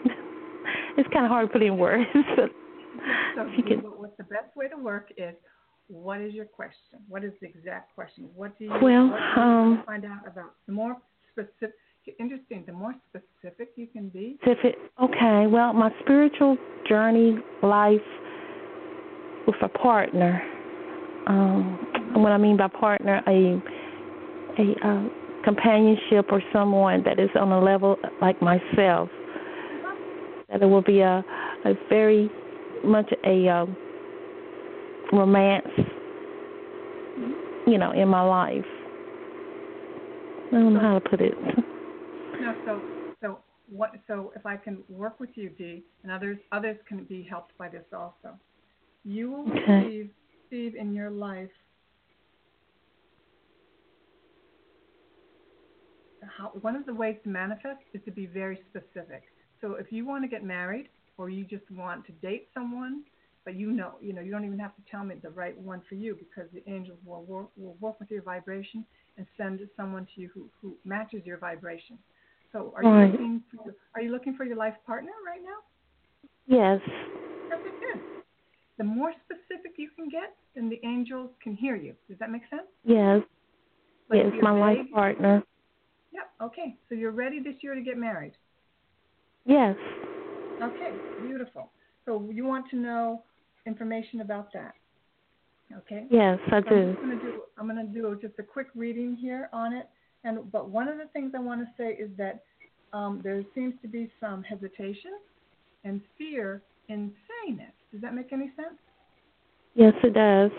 [0.97, 2.09] it's kind of hard to put in words.
[3.35, 5.33] But so if you can, what the best way to work is
[5.87, 6.99] what is your question?
[7.07, 8.29] What is the exact question?
[8.35, 10.53] What do you, well, what do you um, find out about?
[10.67, 10.97] The more
[11.31, 11.75] specific,
[12.19, 14.37] interesting, the more specific you can be.
[14.41, 14.75] Specific.
[15.01, 15.47] Okay.
[15.47, 18.01] Well, my spiritual journey, life
[19.47, 20.41] with a partner.
[21.27, 21.79] Um,
[22.13, 23.61] and what I mean by partner, a
[24.59, 25.09] a uh,
[25.43, 29.09] companionship or someone that is on a level like myself.
[30.49, 31.23] That it will be a
[31.65, 32.29] a very
[32.83, 33.75] much a um,
[35.11, 35.67] romance,
[37.67, 38.65] you know, in my life.
[40.47, 41.33] I don't know how to put it.
[42.41, 42.81] No, so
[43.21, 43.91] so what?
[44.07, 47.67] So if I can work with you, Dee, and others others can be helped by
[47.67, 48.39] this also.
[49.09, 49.81] You will okay.
[49.81, 50.09] receive,
[50.51, 51.49] receive in your life
[56.37, 59.23] how, one of the ways to manifest is to be very specific.
[59.61, 63.01] So if you want to get married or you just want to date someone,
[63.45, 65.81] but you know, you know, you don't even have to tell me the right one
[65.89, 68.85] for you because the angels will work, will work with your vibration
[69.17, 71.97] and send someone to you who, who matches your vibration.
[72.51, 73.11] So are you right.
[73.11, 75.57] looking for, are you looking for your life partner right now?
[76.45, 76.79] Yes.
[78.79, 81.93] The more specific you can get, then the angels can hear you.
[82.07, 82.63] Does that make sense?
[82.85, 83.21] Yes.
[84.09, 85.43] Like yes, my life partner.
[86.13, 86.23] Yep.
[86.41, 86.77] Okay.
[86.87, 88.31] So you're ready this year to get married.
[89.45, 89.75] Yes.
[90.63, 90.93] Okay.
[91.21, 91.69] Beautiful.
[92.05, 93.21] So you want to know
[93.67, 94.73] information about that.
[95.77, 96.05] Okay.
[96.09, 96.75] Yes, I so do.
[96.75, 97.41] I'm going to do.
[97.57, 99.89] I'm going to do just a quick reading here on it.
[100.23, 102.43] And but one of the things I want to say is that
[102.93, 105.11] um, there seems to be some hesitation
[105.83, 107.73] and fear in saying it.
[107.91, 108.77] Does that make any sense?
[109.75, 110.51] Yes, it does.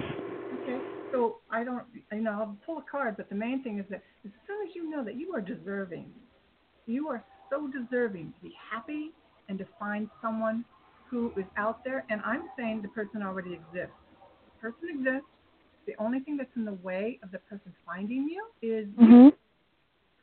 [0.63, 0.79] Okay.
[1.13, 1.85] So I don't.
[2.13, 4.75] You know, I'll pull a card, but the main thing is that as soon as
[4.75, 6.11] you know that you are deserving,
[6.87, 9.11] you are so deserving to be happy
[9.49, 10.65] and to find someone
[11.11, 13.97] who is out there, and I'm saying the person already exists.
[14.55, 15.27] The person exists.
[15.87, 19.13] The only thing that's in the way of the person finding you is mm-hmm.
[19.13, 19.33] you.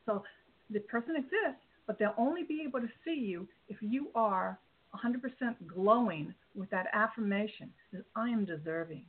[0.06, 0.24] So
[0.70, 4.58] the person exists, but they'll only be able to see you if you are
[4.96, 5.20] 100%
[5.68, 9.06] glowing with that affirmation that I am deserving.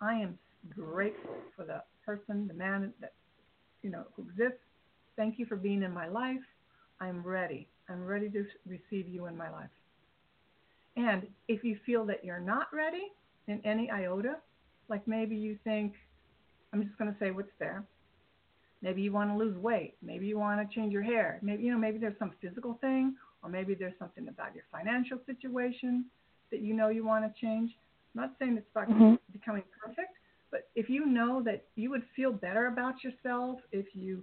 [0.00, 0.38] I am
[0.74, 3.12] grateful for the person, the man that
[3.82, 4.62] you know who exists.
[5.16, 6.42] Thank you for being in my life.
[7.00, 7.68] I'm ready.
[7.88, 9.70] I'm ready to receive you in my life.
[10.96, 13.12] And if you feel that you're not ready
[13.48, 14.36] in any iota,
[14.88, 15.92] like maybe you think,
[16.72, 17.84] I'm just going to say what's there.
[18.82, 19.94] Maybe you want to lose weight.
[20.02, 21.38] Maybe you want to change your hair.
[21.42, 25.18] Maybe you know maybe there's some physical thing, or maybe there's something about your financial
[25.26, 26.06] situation
[26.50, 27.70] that you know you want to change.
[28.14, 29.14] I'm not saying it's about mm-hmm.
[29.32, 30.12] becoming perfect,
[30.50, 34.22] but if you know that you would feel better about yourself if you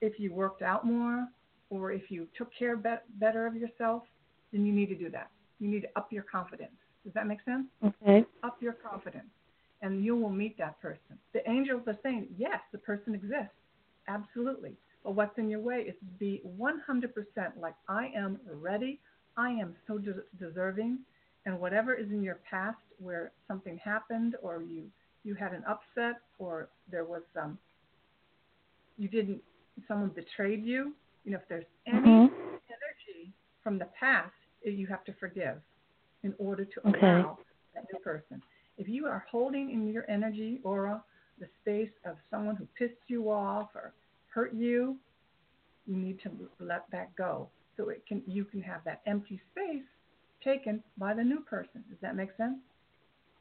[0.00, 1.28] if you worked out more,
[1.70, 4.02] or if you took care be- better of yourself,
[4.52, 5.30] then you need to do that.
[5.60, 6.72] You need to up your confidence.
[7.04, 7.66] Does that make sense?
[7.84, 8.24] Okay.
[8.42, 9.30] Up your confidence,
[9.80, 11.18] and you will meet that person.
[11.32, 13.54] The angels are saying, yes, the person exists.
[14.08, 14.76] Absolutely.
[15.04, 17.12] But what's in your way is to be 100%
[17.60, 19.00] like, I am ready.
[19.36, 20.98] I am so de- deserving.
[21.44, 24.84] And whatever is in your past where something happened or you,
[25.24, 27.58] you had an upset or there was some, um,
[28.96, 29.40] you didn't,
[29.88, 30.92] someone betrayed you,
[31.24, 32.34] you know, if there's any mm-hmm.
[32.34, 33.32] energy
[33.62, 34.32] from the past,
[34.64, 35.56] you have to forgive
[36.22, 36.98] in order to okay.
[37.00, 37.38] allow
[37.74, 38.42] that new person.
[38.78, 41.02] If you are holding in your energy aura
[41.38, 43.92] the space of someone who pissed you off or
[44.32, 44.96] hurt you,
[45.86, 46.30] you need to
[46.60, 49.82] let that go so it can you can have that empty space
[50.44, 51.84] taken by the new person.
[51.88, 52.58] Does that make sense?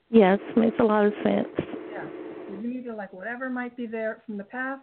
[0.09, 1.47] Yes, makes a lot of sense.
[1.91, 2.05] Yeah.
[2.51, 4.81] You need to like whatever might be there from the past,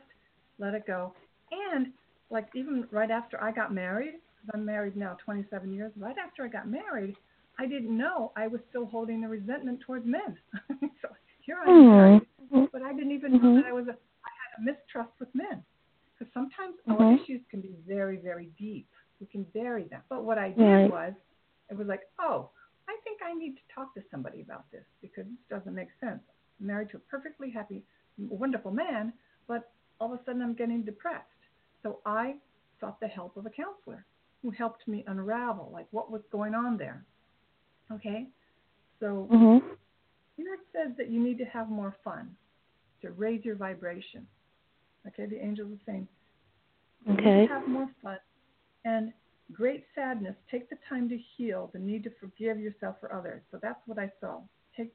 [0.59, 1.13] let it go.
[1.51, 1.89] And
[2.31, 4.15] like even right after I got married,
[4.55, 5.93] I'm married now 27 years.
[5.97, 7.17] Right after I got married,
[7.59, 10.39] I didn't know I was still holding the resentment towards men.
[11.03, 11.09] so
[11.41, 11.89] here I am mm-hmm.
[11.91, 13.47] married, but I didn't even mm-hmm.
[13.47, 15.63] know that I was a I had a mistrust with men
[16.19, 17.03] because sometimes mm-hmm.
[17.03, 18.89] our issues can be very very deep.
[19.21, 20.01] We can bury them.
[20.09, 20.91] But what I did right.
[20.91, 21.13] was
[21.71, 22.51] it was like, oh,
[22.89, 26.21] I think I need to talk to somebody about this because this doesn't make sense.
[26.61, 27.83] I'm married to a perfectly happy,
[28.19, 29.13] wonderful man,
[29.47, 31.25] but all of a sudden I'm getting depressed.
[31.83, 32.37] So I
[32.81, 34.05] sought the help of a counselor
[34.43, 37.05] who helped me unravel like what was going on there.
[37.93, 38.27] Okay?
[39.01, 39.67] So mm-hmm.
[40.37, 42.31] here it says that you need to have more fun
[43.03, 44.27] to raise your vibration.
[45.07, 46.09] Okay, the angel are saying
[47.11, 47.47] okay.
[47.47, 48.19] have more fun
[48.85, 49.13] and
[49.53, 50.35] great sadness.
[50.51, 53.43] Take the time to heal the need to forgive yourself or others.
[53.51, 54.41] So that's what I saw.
[54.77, 54.93] Take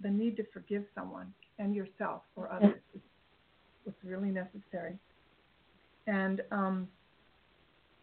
[0.00, 2.80] the need to forgive someone and yourself or others
[3.84, 4.98] was really necessary.
[6.06, 6.88] And um,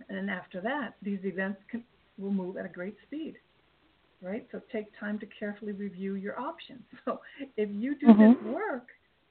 [0.08, 1.84] and after that, these events can,
[2.18, 3.36] will move at a great speed,
[4.22, 4.48] right?
[4.52, 6.82] So take time to carefully review your options.
[7.06, 7.20] So
[7.58, 8.46] if you do mm-hmm.
[8.46, 8.88] this work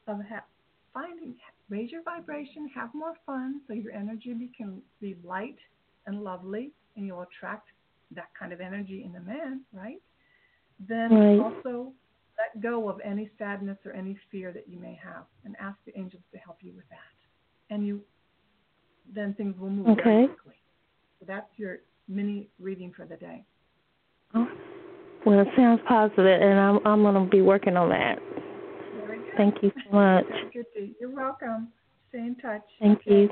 [0.06, 0.44] of ha-
[0.92, 1.34] finding,
[1.70, 5.58] raise your vibration, have more fun, so your energy can be light
[6.06, 7.68] and lovely, and you'll attract
[8.14, 10.00] that kind of energy in a man, right?
[10.88, 11.40] Then right.
[11.40, 11.92] also
[12.38, 15.98] let go of any sadness or any fear that you may have, and ask the
[15.98, 17.74] angels to help you with that.
[17.74, 18.02] And you,
[19.12, 20.02] then things will move okay.
[20.02, 20.54] very quickly.
[21.18, 21.78] So that's your
[22.08, 23.44] mini reading for the day.
[24.34, 24.48] Oh,
[25.26, 28.18] well, it sounds positive, and I'm I'm going to be working on that.
[29.36, 30.26] Thank you so much.
[31.00, 31.68] you're welcome.
[32.08, 32.64] Stay in touch.
[32.80, 33.22] Thank okay.
[33.22, 33.30] you.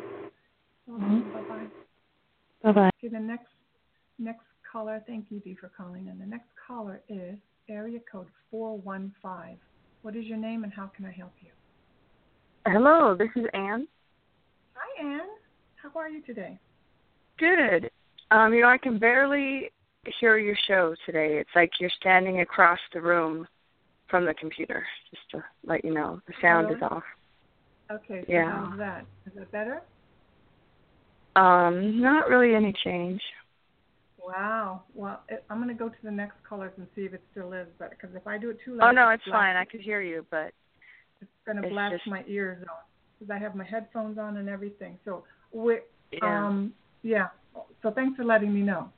[0.89, 1.33] Mm-hmm.
[1.33, 1.67] Bye bye.
[2.62, 2.90] Bye bye.
[3.02, 3.48] Okay, the next
[4.18, 5.02] next caller.
[5.07, 6.09] Thank you, Dee, for calling.
[6.09, 7.36] And the next caller is
[7.68, 9.57] area code four one five.
[10.02, 11.50] What is your name and how can I help you?
[12.66, 13.86] Hello, this is Anne.
[14.74, 15.28] Hi, Anne.
[15.76, 16.59] How are you today?
[17.38, 17.90] Good.
[18.30, 19.70] Um, you know, I can barely
[20.20, 21.38] hear your show today.
[21.38, 23.46] It's like you're standing across the room
[24.09, 26.20] from the computer, just to let you know.
[26.26, 26.76] The sound Hello?
[26.76, 27.02] is off.
[27.90, 28.66] Okay, so Yeah.
[28.66, 29.07] how's that?
[29.26, 29.82] Is it better?
[31.37, 33.20] Um, not really any change.
[34.24, 34.82] Wow.
[34.95, 37.53] Well, it, I'm going to go to the next callers and see if it still
[37.53, 37.66] is.
[37.78, 39.57] But because if I do it too loud, Oh no, it's blast- fine.
[39.57, 40.53] I could hear you, but
[41.20, 42.87] It's going to blast just- my ears out
[43.18, 44.99] because I have my headphones on and everything.
[45.05, 45.78] So we,
[46.12, 46.47] yeah.
[46.47, 46.72] um,
[47.03, 47.28] yeah.
[47.82, 48.91] So thanks for letting me know.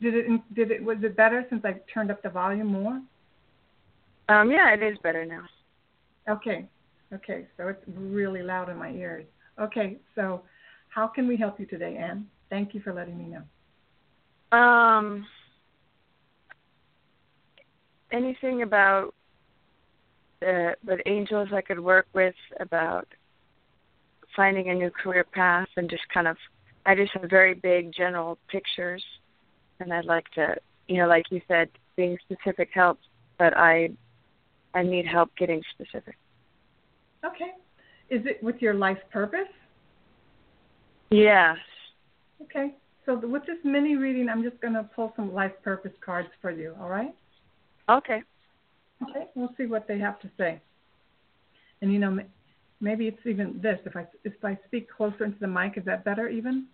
[0.00, 0.54] Did it?
[0.54, 0.84] Did it?
[0.84, 3.00] Was it better since I turned up the volume more?
[4.28, 5.44] um, yeah, it is better now.
[6.28, 6.66] Okay.
[7.14, 7.46] Okay.
[7.56, 9.24] So it's really loud in my ears.
[9.58, 9.96] Okay.
[10.14, 10.42] So
[10.96, 12.26] how can we help you today, Anne?
[12.48, 14.58] Thank you for letting me know.
[14.58, 15.26] Um,
[18.10, 19.12] anything about
[20.40, 23.06] the the angels I could work with about
[24.34, 26.38] finding a new career path and just kind of
[26.86, 29.04] I do some very big general pictures
[29.80, 30.56] and I'd like to
[30.88, 33.04] you know, like you said, being specific helps,
[33.38, 33.90] but I
[34.72, 36.16] I need help getting specific.
[37.22, 37.52] Okay.
[38.08, 39.52] Is it with your life purpose?
[41.10, 41.56] Yes.
[42.42, 42.74] Okay.
[43.04, 46.50] So with this mini reading, I'm just going to pull some life purpose cards for
[46.50, 46.74] you.
[46.80, 47.14] All right.
[47.88, 48.22] Okay.
[49.02, 49.26] Okay.
[49.34, 50.60] We'll see what they have to say.
[51.80, 52.18] And you know,
[52.80, 53.78] maybe it's even this.
[53.84, 56.28] If I if I speak closer into the mic, is that better?
[56.28, 56.66] Even.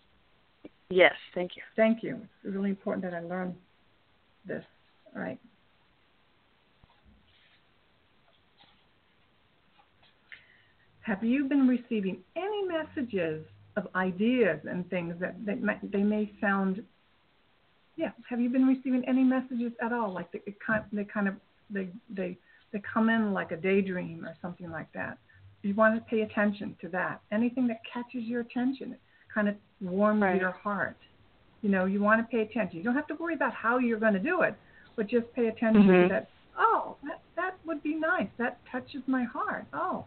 [0.88, 1.62] Yes, thank you.
[1.74, 2.20] Thank you.
[2.44, 3.54] It's really important that I learn
[4.46, 4.62] this.
[5.14, 5.38] All right.
[11.00, 13.44] Have you been receiving any messages
[13.76, 16.82] of ideas and things that they may, they may sound?
[17.96, 18.10] Yeah.
[18.28, 20.12] Have you been receiving any messages at all?
[20.12, 21.34] Like they, kind, they kind of
[21.70, 22.36] they they
[22.72, 25.18] they come in like a daydream or something like that.
[25.62, 27.20] You want to pay attention to that.
[27.30, 28.96] Anything that catches your attention,
[29.32, 30.40] kind of warms Right.
[30.40, 30.96] your heart.
[31.60, 32.78] You know, you want to pay attention.
[32.78, 34.54] You don't have to worry about how you're going to do it,
[34.96, 36.08] but just pay attention Mhm.
[36.08, 38.28] that oh, that that would be nice.
[38.38, 39.66] That touches my heart.
[39.72, 40.04] Oh,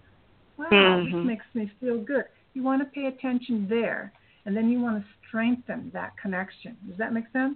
[0.58, 1.24] wow, this Mhm.
[1.24, 2.26] makes me feel good.
[2.56, 4.12] You want to pay attention there,
[4.46, 6.76] and then you want to strengthen that connection.
[6.88, 7.56] Does that make sense?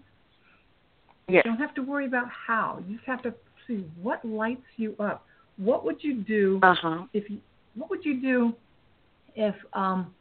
[1.27, 1.43] Yes.
[1.45, 2.83] You don't have to worry about how.
[2.87, 3.33] You just have to
[3.65, 5.25] see what lights you up.
[5.57, 7.05] What would you do Uh huh.
[7.13, 7.39] if you,
[7.75, 8.53] what would you do
[9.35, 10.13] if um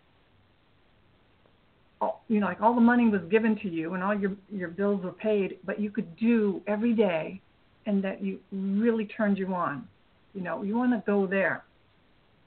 [2.01, 4.69] all, you know like all the money was given to you and all your your
[4.69, 7.41] bills were paid but you could do every day
[7.87, 9.89] and that you really turned you on
[10.35, 11.65] you know you want to go there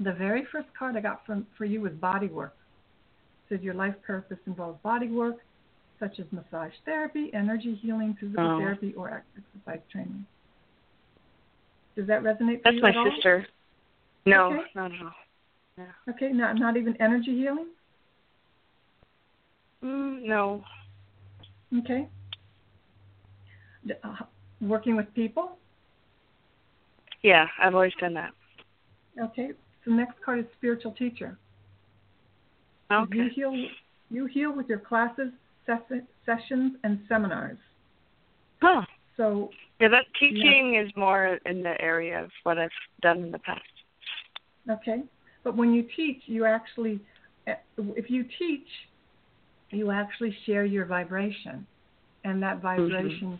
[0.03, 2.55] the very first card i got from for you was body work
[3.49, 5.37] it says your life purpose involves body work
[5.99, 8.57] such as massage therapy energy healing physical Oh.
[8.57, 10.25] therapy or exercise training
[11.95, 13.03] does that resonate for That's you my at all?
[13.03, 13.47] That's my sister.
[14.25, 14.61] No, Okay.
[14.75, 15.13] not at all.
[16.09, 17.67] Okay, not not even energy healing.
[19.83, 20.63] Mm, no.
[21.79, 22.07] Okay.
[24.03, 24.15] Uh,
[24.61, 25.57] working with people.
[27.23, 28.31] Yeah, I've always done that.
[29.21, 29.51] Okay.
[29.83, 31.37] So the next card is spiritual teacher.
[32.89, 33.29] You Okay.
[33.29, 33.69] heal.
[34.09, 35.31] You heal with your classes,
[35.65, 37.57] ses- sessions, and seminars.
[38.61, 38.81] Huh.
[39.15, 42.69] So Yeah, that teaching is more in the area of what I've
[43.01, 43.61] done in the past.
[44.69, 45.03] okay,
[45.43, 46.99] but when you teach, you actually,
[47.47, 48.67] eh, if you teach,
[49.71, 51.65] you actually share your vibration,
[52.25, 53.39] and that vibration,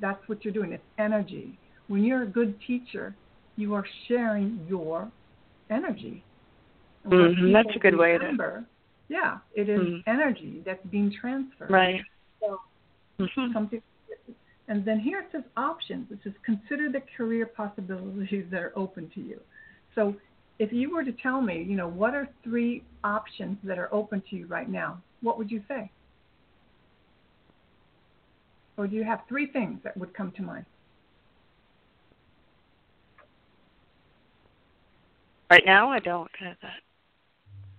[0.00, 0.72] that's what you're doing.
[0.72, 1.56] It's energy.
[1.86, 3.14] When you're a good teacher,
[3.56, 5.10] you are sharing your
[5.70, 6.22] energy.
[7.06, 8.64] Mhm, that's a good way to- remember,
[9.10, 10.02] Yeah, it is Mhm.
[10.06, 11.70] energy that's being transferred.
[11.70, 12.04] Right.
[12.40, 12.60] So
[13.18, 13.52] Mhm.
[13.54, 13.82] something
[14.68, 19.10] and then here it says options it says consider the career possibilities that are open
[19.10, 19.40] to you
[19.94, 20.14] so
[20.58, 24.22] if you were to tell me you know what are three options that are open
[24.30, 25.90] to you right now what would you say
[28.76, 30.66] or do you have three things that would come to mind
[35.50, 36.80] Right now, I don't have that.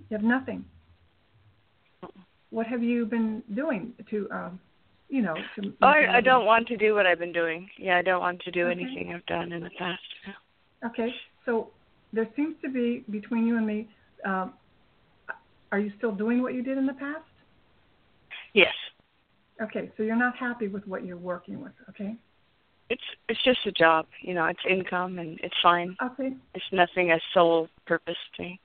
[0.09, 0.65] you have nothing
[2.51, 4.59] what have you been doing to um
[5.09, 7.69] you know to Oh, I, I don't want to do what I've been doing.
[7.77, 8.81] Yeah, I don't want to do Okay.
[8.81, 10.01] anything I've done in the past.
[10.85, 11.13] Okay,
[11.45, 11.69] so
[12.13, 13.87] there seems to be between you and me.
[14.25, 14.53] Um,
[15.71, 17.25] are you still doing what you did in the past?
[18.53, 18.73] Yes.
[19.61, 21.73] Okay, so you're not happy with what you're working with.
[21.89, 22.15] Okay.
[22.89, 24.45] It's it's just a job, you know.
[24.45, 25.95] It's income and it's fine.
[26.03, 26.33] Okay.
[26.55, 28.57] It's nothing a sole purpose thing.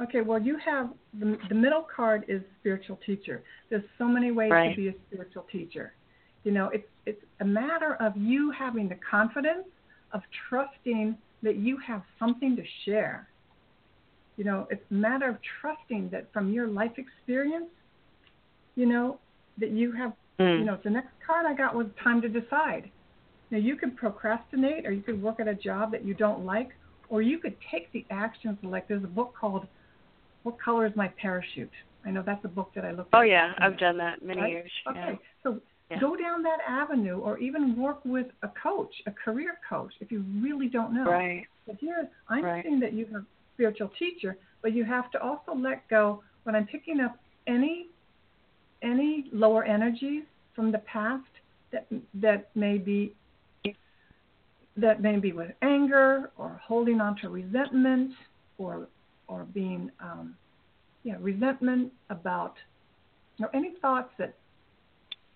[0.00, 0.20] Okay.
[0.20, 3.42] Well, you have the the middle card is spiritual teacher.
[3.70, 4.70] There's so many ways Right.
[4.70, 5.92] to be a spiritual teacher.
[6.44, 9.66] You know, it's it's a matter of you having the confidence
[10.12, 13.28] of trusting that you have something to share.
[14.36, 17.70] You know, it's a matter of trusting that from your life experience,
[18.74, 19.18] you know,
[19.58, 20.58] that you have Mm.
[20.58, 22.90] you know, the next card I got was time to decide.
[23.50, 26.70] Now you could procrastinate or you could work at a job that you don't like
[27.08, 29.66] or you could take the actions like there's a book called
[30.42, 31.70] What Color is My Parachute?
[32.04, 33.28] I know that's a book that I looked Oh at.
[33.28, 34.50] yeah, I've done that many Right?
[34.52, 34.70] years.
[34.88, 35.18] Okay.
[35.42, 36.00] So Yeah.
[36.00, 40.24] go down that avenue or even work with a coach, a career coach if you
[40.40, 41.04] really don't know.
[41.04, 41.16] Yeah.
[41.16, 41.46] Right.
[41.66, 42.64] But here, I'm Right.
[42.64, 43.24] seeing that you're a
[43.54, 47.88] spiritual teacher, but you have to also let go when I'm picking up any
[48.82, 50.24] any lower energies
[50.54, 51.24] from the past
[51.70, 53.14] that that may be
[54.76, 58.12] that may be with anger or holding on to resentment
[58.58, 58.88] or
[59.28, 60.36] or being um,
[61.04, 62.54] yeah resentment about
[63.38, 64.36] you know any thoughts that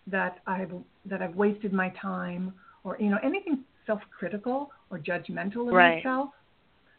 [0.06, 0.72] that I've
[1.06, 2.52] that I've wasted my time
[2.84, 5.96] or you know anything self-critical or judgmental of Right.
[5.96, 6.30] yourself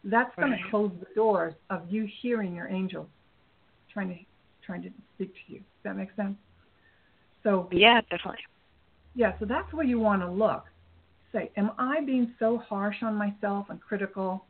[0.04, 0.62] that's going Right.
[0.64, 3.08] to close the doors of you hearing your angels
[3.92, 4.16] trying to
[4.64, 6.36] trying to speak to you does that make sense
[7.42, 8.40] so Yeah, definitely.
[9.14, 10.64] yeah, so that's where you want to look.
[11.32, 14.44] Say, am I being so harsh on myself and critical?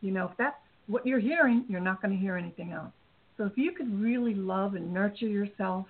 [0.00, 2.92] You know, if that's what you're hearing, you're not going to hear anything else.
[3.36, 5.86] So if you could really love and nurture yourself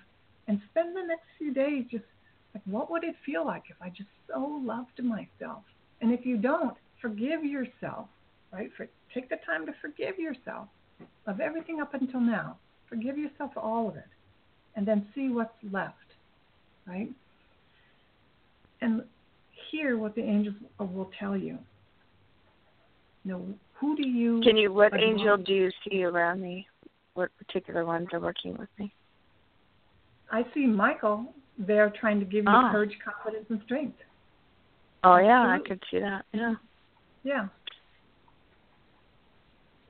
[0.48, 2.04] and spend the next few days just
[2.54, 5.62] like, what would it feel like if I just so loved myself?
[6.00, 8.08] And if you don't, forgive yourself,
[8.52, 8.70] right?
[8.76, 10.68] For, take the time to forgive yourself
[11.26, 12.56] of everything up until now.
[12.88, 14.04] Forgive yourself for all of it.
[14.76, 15.96] And then see what's left
[16.86, 17.08] right?
[18.80, 19.02] And
[19.76, 21.58] hear what the angels will tell you.
[23.24, 24.72] You know, who do you Can you?
[24.72, 25.08] What admire?
[25.08, 26.66] angel do you see around me?
[27.14, 28.92] What particular ones are working with me?
[30.30, 32.70] I see Michael there trying to give you Ah.
[32.70, 33.98] courage, confidence, and strength.
[35.04, 36.24] Oh yeah, I could see that.
[36.32, 36.54] Yeah.
[37.24, 37.48] Yeah.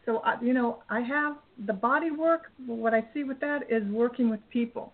[0.04, 2.52] So, uh, you know, I have the body work.
[2.66, 4.92] What I see with that is working with people.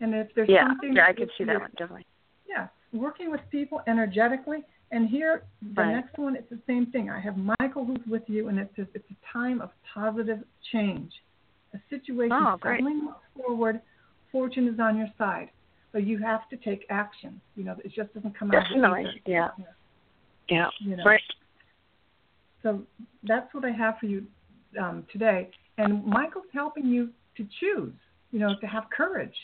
[0.00, 0.94] And if there's yeah, something.
[0.94, 2.06] yeah, I could see that one definitely.
[2.92, 4.64] Working with people energetically.
[4.90, 5.92] And here, the Right.
[5.92, 7.08] next one, it's the same thing.
[7.08, 11.12] I have Michael who's with you, and it says it's a time of positive change.
[11.72, 13.80] A situation Oh, suddenly forward.
[14.30, 15.50] Fortune is on your side,
[15.92, 17.40] but you have to take action.
[17.56, 18.56] You know, it just doesn't come out.
[18.56, 19.22] of the Definitely.
[19.24, 19.48] Yeah.
[20.48, 20.68] Yeah.
[20.80, 21.04] You know.
[21.04, 21.22] Right.
[22.62, 22.82] So
[23.22, 24.26] that's what I have for you
[24.78, 25.50] um, today.
[25.78, 27.94] And Michael's helping you to choose,
[28.30, 29.36] you know, to have courage.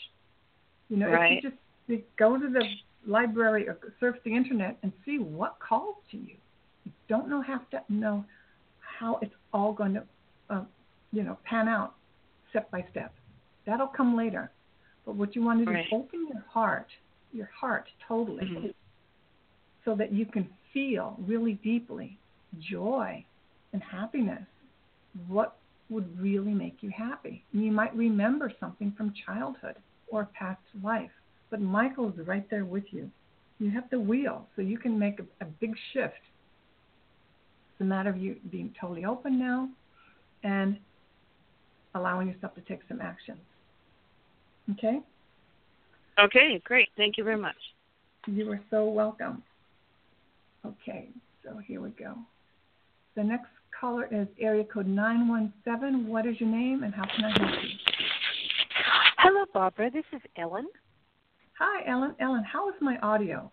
[0.89, 1.37] You know, Right.
[1.37, 2.63] if you just you go to the
[3.05, 6.35] library or surf the internet and see what calls to you.
[6.83, 8.25] You don't know have to know
[8.79, 10.03] how it's all going to,
[10.49, 10.65] uh,
[11.11, 11.95] you know, pan out
[12.49, 13.13] step by step.
[13.65, 14.51] That'll come later.
[15.05, 15.85] But what you want to do Right.
[15.85, 16.87] is open your heart,
[17.31, 18.73] your heart totally, Mhm.
[19.85, 22.19] so that you can feel really deeply
[22.59, 23.25] joy
[23.73, 24.45] and happiness.
[25.27, 25.57] What
[25.89, 27.45] would really make you happy?
[27.53, 29.77] And you might remember something from childhood
[30.07, 31.11] or past life.
[31.49, 33.09] But Michael is right there with you.
[33.59, 36.13] You have the wheel, so you can make a, a big shift.
[37.71, 39.69] It's a matter of you being totally open now
[40.43, 40.77] and
[41.95, 43.37] allowing yourself to take some action.
[44.71, 44.99] Okay?
[46.19, 46.89] Okay, great.
[46.97, 47.55] Thank you very much.
[48.27, 49.43] You are so welcome.
[50.65, 51.09] Okay,
[51.43, 52.15] so here we go.
[53.15, 53.47] The next
[53.79, 56.07] caller is area code 917.
[56.07, 57.69] What is your name and how can I help you?
[59.17, 59.89] Hello, Barbara.
[59.89, 60.67] This is Ellen.
[61.59, 62.15] Hi, Ellen.
[62.19, 63.51] Ellen, how is my audio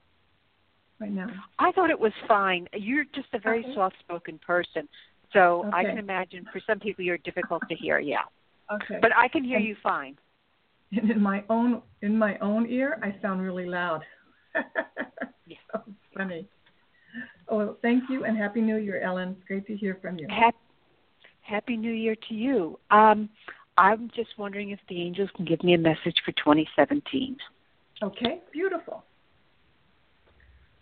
[1.00, 1.28] right now?
[1.58, 2.68] I thought it was fine.
[2.72, 3.74] You're just a very Okay.
[3.74, 4.88] soft-spoken person,
[5.32, 7.98] so I can imagine for some people you're difficult to hear.
[7.98, 8.22] Yeah,
[8.70, 8.98] Okay.
[9.02, 10.16] but I can hear And- you fine.
[10.92, 14.04] And in my own in my own ear, I sound really loud.
[15.48, 15.58] Yeah.
[15.72, 15.84] so
[16.16, 16.48] funny.
[17.48, 19.36] Oh, well, thank you and happy New Year, Ellen.
[19.38, 20.26] It's great to hear from you.
[20.28, 20.56] Happy,
[21.42, 22.78] Happy New Year to you.
[22.90, 23.28] Um,
[23.78, 27.36] I'm just wondering if the angels can give me a message for 2017.
[28.02, 29.04] Okay, beautiful.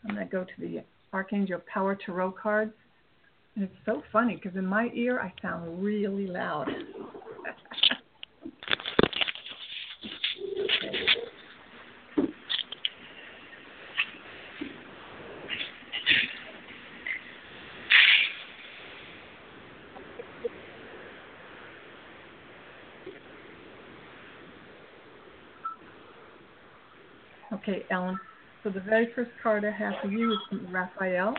[0.09, 2.73] I'm going to go to the Archangel Power Tarot cards.
[3.55, 6.69] And it's so funny because in my ear I sound really loud.
[27.67, 28.19] Okay, Ellen.
[28.63, 31.35] So the very first card I have for you is from Raphael.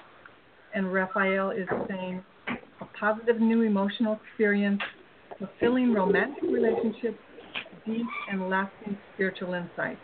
[0.74, 4.82] And Raphael is saying a positive new emotional experience,
[5.38, 7.20] fulfilling romantic relationships,
[7.86, 10.00] deep and lasting spiritual insight.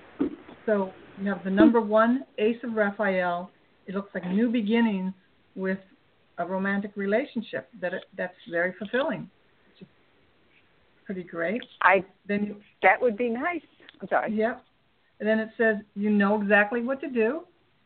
[0.67, 3.49] So you have the number one, Ace of Raphael.
[3.87, 5.13] It looks like new beginnings
[5.55, 5.79] with
[6.37, 9.27] a romantic relationship that that's very fulfilling.
[9.67, 9.87] Which is
[11.03, 11.61] pretty great.
[11.81, 13.61] I Then you that would be nice.
[13.99, 14.35] I'm sorry.
[14.35, 14.63] Yep.
[15.21, 17.41] And then it says you know exactly what to do.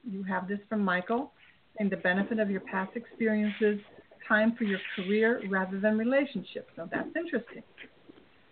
[0.09, 1.33] You have this from Michael,
[1.77, 3.79] saying the benefit of your past experiences,
[4.25, 6.71] time for your career rather than relationships.
[6.77, 7.61] Now that's interesting.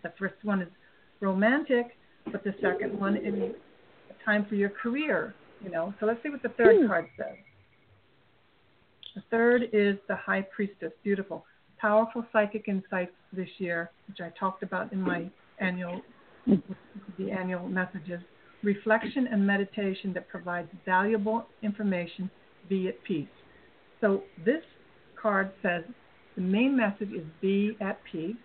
[0.02, 0.68] The first one is
[1.20, 1.96] romantic,
[2.30, 3.54] but the second one is
[4.22, 5.34] time for your career.
[5.62, 5.94] You know.
[5.98, 6.86] So let's see what the third hmm.
[6.86, 7.36] card says.
[9.14, 10.92] The third is the High Priestess.
[11.02, 11.46] Beautiful,
[11.78, 16.02] powerful psychic insights this year, which I talked about in my annual
[16.46, 18.20] the annual messages,
[18.64, 22.30] reflection and meditation that provides valuable information,
[22.68, 23.28] be at peace.
[24.00, 24.62] So this
[25.20, 25.84] card says
[26.36, 28.36] the main message is be at peace.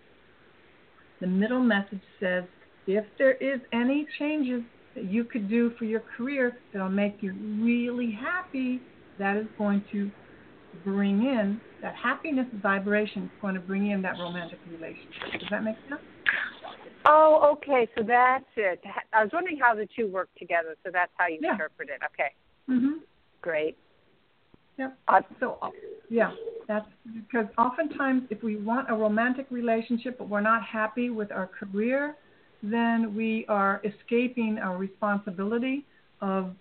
[1.20, 2.44] The middle message says
[2.86, 4.62] if there is any changes
[4.94, 8.80] that you could do for your career that'll make you really happy,
[9.18, 10.10] that is going to
[10.84, 15.40] bring in that happiness vibration is going to bring in that romantic relationship.
[15.40, 16.00] Does that make sense?
[17.06, 17.88] Oh, okay.
[17.96, 18.82] So that's it.
[19.12, 20.76] I was wondering how the two work together.
[20.84, 21.52] So that's how you Yeah.
[21.52, 22.00] interpret it.
[22.04, 22.34] Okay,
[22.68, 22.98] Mm-hmm.
[23.40, 23.76] great.
[24.78, 24.98] Yep.
[25.08, 25.70] Uh, So, uh,
[26.08, 26.34] yeah,
[26.66, 31.46] that's because oftentimes if we want a romantic relationship but we're not happy with our
[31.46, 32.16] career,
[32.62, 35.84] then we are escaping our responsibility
[36.20, 36.54] of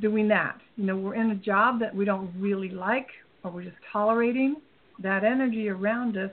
[0.00, 0.60] doing that.
[0.76, 3.08] You know, we're in a job that we don't really like
[3.42, 4.56] or we're just tolerating
[5.00, 6.30] that energy around us.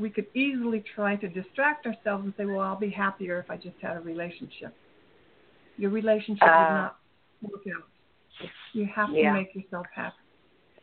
[0.00, 3.56] We could easily try to distract ourselves and say, well, I'll be happier if I
[3.56, 4.74] just had a relationship.
[5.76, 6.96] Your relationship Uh, would not
[7.42, 7.86] work out.
[8.72, 9.32] You have Yeah.
[9.32, 10.16] to make yourself happy.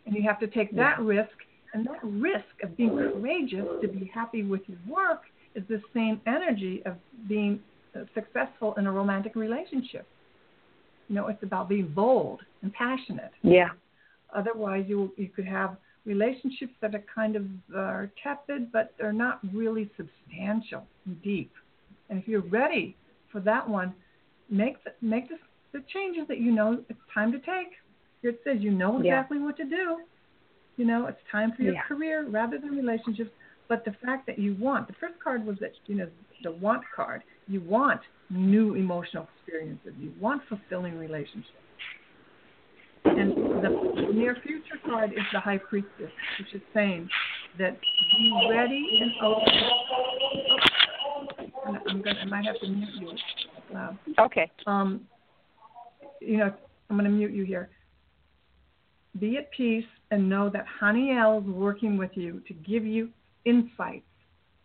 [0.06, 1.36] And you have to take that risk.
[1.74, 5.24] And that risk of being courageous to be happy with your work
[5.56, 6.96] is the same energy of
[7.28, 7.60] being
[7.96, 10.06] uh, successful in a romantic relationship.
[11.10, 13.32] You know, it's about being bold and passionate.
[13.42, 13.72] yeah.
[14.34, 17.46] Otherwise, you you could have relationships that are kind of
[17.76, 21.52] are tepid, but they're not really substantial and deep.
[22.10, 22.96] And if you're ready
[23.32, 23.94] for that one,
[24.50, 25.36] make the, make the,
[25.74, 27.74] the changes that you know it's time to take.
[28.22, 29.44] Here it says you know exactly yeah.
[29.44, 29.98] what to do.
[30.78, 31.84] You know it's time for your yeah.
[31.84, 33.32] career rather than relationships.
[33.68, 36.08] But the fact that you want the first card was that you know
[36.44, 37.24] the want card.
[37.48, 39.94] You want new emotional experiences.
[40.00, 41.52] You want fulfilling relationships.
[43.62, 47.10] The near future card is the High Priestess, which is saying
[47.58, 49.54] that be ready and open.
[51.66, 53.12] Oh, I'm gonna, I might have to mute you.
[53.74, 53.98] Wow.
[54.20, 54.52] Okay.
[54.66, 55.02] Um,
[56.22, 56.54] you know,
[56.90, 57.70] I'm going to mute you here.
[59.20, 63.10] Be at peace and know that Haniel is working with you to give you
[63.46, 64.06] insights.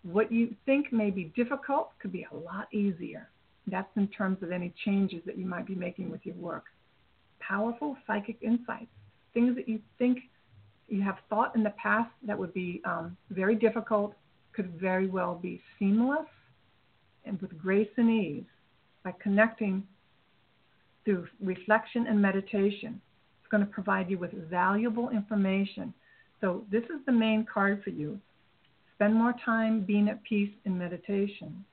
[0.03, 3.28] What you think may be difficult could be a lot easier.
[3.66, 6.64] That's in terms of any changes that you might be making with your work
[7.47, 8.90] powerful psychic insights,
[9.34, 10.18] things that you think
[10.88, 14.14] you have thought in the past that would be um, very difficult
[14.53, 16.26] could very well be seamless
[17.24, 18.45] and with grace and ease
[19.03, 19.82] by connecting
[21.05, 23.01] through reflection and meditation.
[23.40, 25.93] It's going to provide you with valuable information.
[26.40, 28.20] So, this is the main card for you.
[28.95, 31.64] Spend more time being at peace in meditation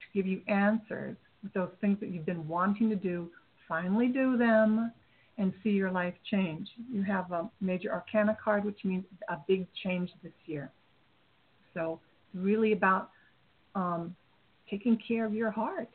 [0.00, 3.30] to give you answers with those things that you've been wanting to do
[3.72, 4.92] finally do them
[5.38, 6.68] and see your life change.
[6.92, 10.70] You have a major arcana card, which means a big change this year.
[11.72, 11.98] So
[12.34, 13.08] it's really about
[13.74, 14.14] um,
[14.68, 15.88] taking care of your heart.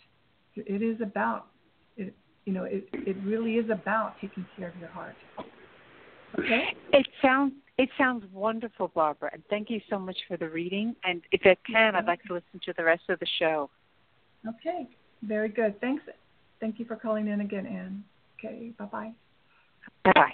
[0.56, 1.48] It is about
[1.98, 2.16] it.
[2.46, 5.16] You know, it it really is about taking care of your heart.
[6.40, 6.76] Okay.
[6.94, 9.30] It sounds it sounds wonderful, Barbara.
[9.34, 10.96] And thank you so much for the reading.
[11.04, 13.70] And if I can, I'd like to listen to the rest of the show.
[14.48, 14.88] Okay.
[15.22, 15.80] Very good.
[15.80, 16.04] Thanks,
[16.60, 18.04] Thank you for calling in again, Anne.
[18.38, 19.12] Okay, bye bye.
[20.04, 20.34] Bye bye.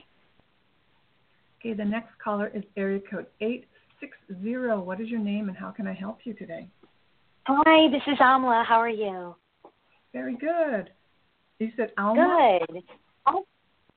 [1.60, 4.84] Okay, the next caller is area code 860.
[4.84, 6.68] What is your name and how can I help you today?
[7.48, 8.66] Hi, this is Amla.
[8.66, 9.36] How are you?
[10.12, 10.90] Very good.
[11.60, 12.60] You said Alma?
[12.70, 12.84] Good.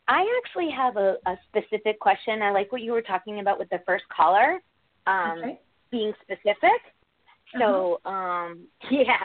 [0.08, 2.42] I actually have a, a specific question.
[2.42, 4.60] I like what you were talking about with the first caller,
[5.06, 5.60] um, okay.
[5.90, 6.80] being specific.
[7.54, 7.58] Uh-huh.
[8.04, 9.24] So, um, yeah,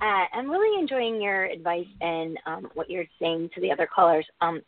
[0.00, 4.26] uh, I'm really enjoying your advice and um, what you're saying to the other callers.
[4.40, 4.60] Um,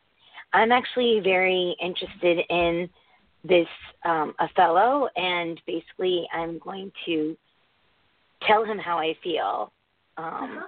[0.52, 2.88] I'm actually very interested in
[3.44, 3.66] this
[4.04, 7.36] um, Othello, and basically, I'm going to
[8.46, 9.72] tell him how I feel.
[10.16, 10.66] Um, uh-huh.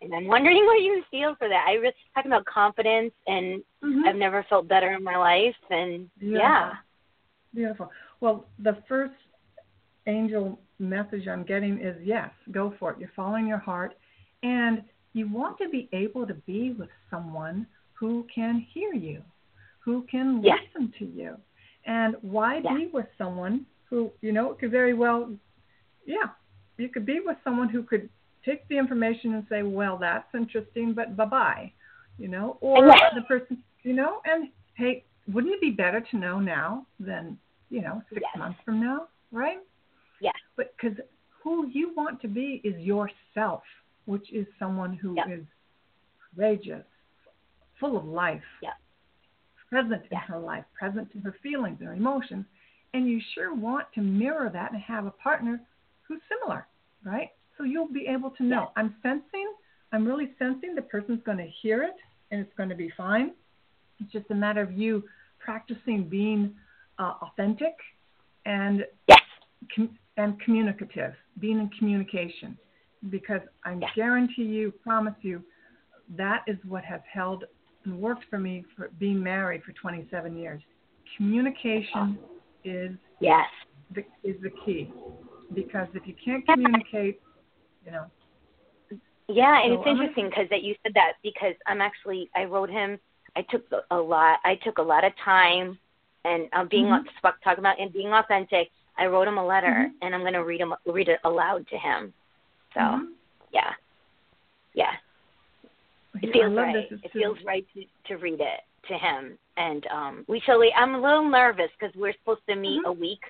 [0.00, 1.66] And I'm wondering what you feel for that.
[1.68, 4.04] I was talking about confidence, and mm-hmm.
[4.06, 6.40] I've never felt better in my life, and Beautiful.
[6.40, 6.72] yeah.
[7.54, 7.90] Beautiful.
[8.20, 9.14] Well, the first
[10.06, 12.98] angel message I'm getting is yes, go for it.
[12.98, 13.94] You're following your heart,
[14.42, 19.22] and you want to be able to be with someone who can hear you,
[19.80, 20.58] who can yes.
[20.74, 21.36] listen to you.
[21.86, 22.72] And why yes.
[22.76, 25.30] be with someone who, you know, could very well,
[26.06, 26.28] yeah,
[26.78, 28.08] you could be with someone who could
[28.44, 31.72] take the information and say, well, that's interesting, but bye bye,
[32.18, 33.00] you know, or yes.
[33.14, 37.38] the person, you know, and hey, wouldn't it be better to know now than,
[37.70, 39.58] you know, six months from now, right?
[40.56, 40.98] But because
[41.42, 43.62] who you want to be is yourself,
[44.06, 45.26] which is someone who yep.
[45.30, 45.44] is
[46.34, 46.84] courageous,
[47.80, 48.74] full of life, yep.
[49.68, 52.44] present in her life, present in her feelings and her emotions.
[52.94, 55.60] And you sure want to mirror that and have a partner
[56.06, 56.66] who's similar,
[57.04, 57.30] right?
[57.56, 58.70] So you'll be able to know.
[58.76, 59.52] I'm sensing,
[59.92, 61.96] I'm really sensing the person's going to hear it
[62.30, 63.32] and it's going to be fine.
[64.00, 65.04] It's just a matter of you
[65.38, 66.54] practicing being
[66.98, 67.74] uh, authentic
[68.44, 69.20] and yes.
[69.74, 72.58] com- and communicative, being in communication,
[73.10, 73.88] because I yeah.
[73.94, 75.42] guarantee you, promise you,
[76.16, 77.44] that is what has held
[77.84, 80.62] and worked for me for being married for 27 years.
[81.16, 82.18] Communication
[82.64, 83.46] is yes
[83.94, 84.92] the, is the key,
[85.54, 87.20] because if you can't communicate,
[87.84, 88.06] you know.
[89.28, 92.70] Yeah, and so it's interesting because that you said that because I'm actually I wrote
[92.70, 92.98] him.
[93.34, 94.38] I took a lot.
[94.44, 95.78] I took a lot of time,
[96.24, 97.26] and um, being mm-hmm.
[97.42, 99.96] talking about and being authentic I wrote him a letter, mm-hmm.
[100.02, 102.12] and I'm going to read him read it aloud to him.
[102.74, 103.04] So, mm-hmm.
[103.52, 103.72] yeah,
[104.74, 104.92] yeah,
[106.20, 106.86] it feels right.
[106.90, 110.62] It feels right to, to read it to him, and um, we shall.
[110.76, 112.86] I'm a little nervous because we're supposed to meet mm-hmm.
[112.86, 113.20] a week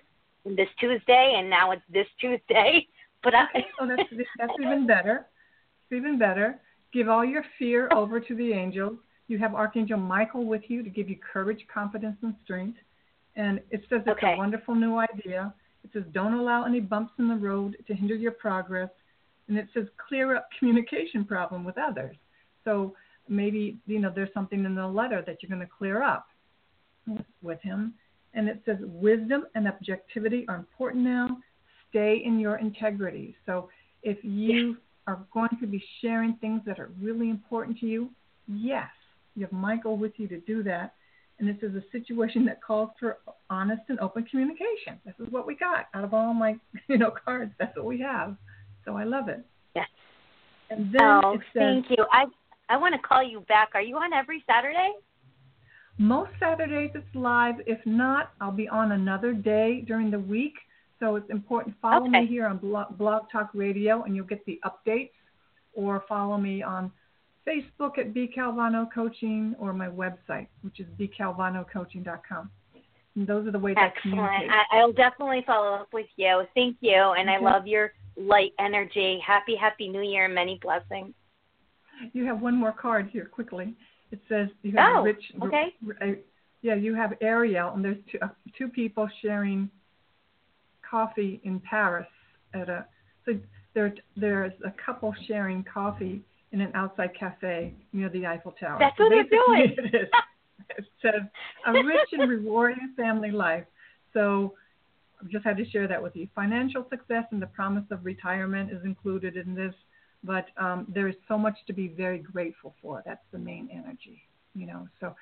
[0.45, 2.87] this Tuesday, and now it's this Tuesday.
[3.23, 3.45] But I,
[3.81, 4.03] oh, that's
[4.39, 5.27] that's even better.
[5.85, 6.59] It's even better.
[6.93, 8.99] Give all your fear over to the angels.
[9.29, 12.79] You have Archangel Michael with you to give you courage, confidence, and strength.
[13.37, 14.35] And it says it's okay.
[14.35, 15.55] a wonderful new idea.
[15.85, 18.91] It says don't allow any bumps in the road to hinder your progress.
[19.49, 22.17] And it says clear up communication problem with others.
[22.65, 22.95] So
[23.29, 26.29] maybe, you know, there's something in the letter that you're going to clear up
[27.43, 27.95] with him.
[28.35, 31.39] And it says wisdom and objectivity are important now.
[31.91, 33.37] Stay in your integrity.
[33.45, 33.69] So
[34.03, 34.77] if you
[35.07, 38.11] are going to be sharing things that are really important to you,
[38.47, 38.89] yes,
[39.35, 40.95] you have Michael with you to do that.
[41.43, 43.19] And this is a situation that calls for
[43.51, 45.01] honest and open communication.
[45.05, 46.55] This is what we got out of all my,
[46.89, 47.53] you know, cards.
[47.59, 48.37] That's what we have.
[48.85, 49.45] So I love it.
[49.75, 49.89] Yes.
[50.71, 52.07] And then oh, says, thank you.
[52.13, 52.27] I
[52.69, 53.71] I want to call you back.
[53.75, 54.93] Are you on every Saturday?
[55.99, 57.57] Most Saturdays it's live.
[57.67, 60.55] If not, I'll be on another day during the week.
[61.01, 61.75] So it's important.
[61.83, 62.21] Follow okay.
[62.21, 65.11] me here on Blog, Blog Talk Radio, and you'll get the updates.
[65.73, 66.93] Or follow me on
[67.47, 72.51] Facebook at B Calvano Coaching or my website, which is bcalvanocoaching.com.
[73.15, 74.21] And those are the ways Excellent.
[74.21, 74.51] I communicate.
[74.51, 76.45] I, I'll definitely follow up with you.
[76.55, 77.37] Thank you, and okay.
[77.37, 79.21] I love your light energy.
[79.27, 81.13] Happy, happy New Year, and many blessings.
[82.13, 83.75] You have one more card here, quickly.
[84.13, 85.23] It says you have oh, rich.
[85.43, 85.75] okay.
[86.63, 89.69] Yeah, you have Ariel, and there's two, uh, two people sharing
[90.89, 92.07] coffee in Paris
[92.55, 92.87] at a.
[93.27, 93.33] So
[93.75, 96.23] there, there's a couple sharing coffee
[96.53, 98.77] in an outside cafe near the Eiffel Tower.
[98.79, 99.77] That's what they're doing.
[99.95, 100.09] It, is.
[100.79, 101.23] it says
[101.67, 103.65] a rich and rewarding family life.
[104.13, 104.55] So
[105.21, 106.29] I just had to share that with you.
[106.35, 109.75] Financial success and the promise of retirement is included in this,
[110.23, 113.03] but um, there is so much to be very grateful for.
[113.05, 114.23] That's the main energy,
[114.55, 114.87] you know.
[115.01, 115.15] So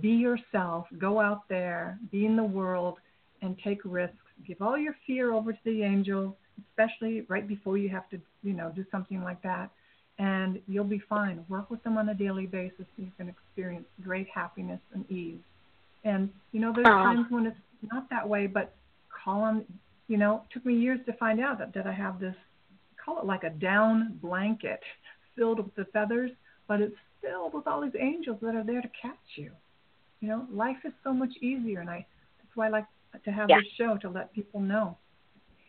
[0.00, 2.98] be yourself, go out there, be in the world,
[3.42, 4.16] and take risks.
[4.46, 6.34] Give all your fear over to the angels,
[6.70, 9.70] especially right before you have to, you know, do something like that
[10.20, 11.42] and you'll be fine.
[11.48, 15.40] Work with them on a daily basis, and you can experience great happiness and ease.
[16.04, 16.90] And you know, there's oh.
[16.90, 17.56] times when it's
[17.90, 18.74] not that way, but
[19.24, 19.64] call on.
[20.08, 22.36] You know, it took me years to find out that that I have this.
[23.02, 24.80] Call it like a down blanket
[25.36, 26.30] filled with the feathers,
[26.68, 29.50] but it's filled with all these angels that are there to catch you.
[30.20, 32.06] You know, life is so much easier, and I
[32.38, 32.84] that's why I like
[33.24, 33.60] to have yeah.
[33.60, 34.98] this show to let people know.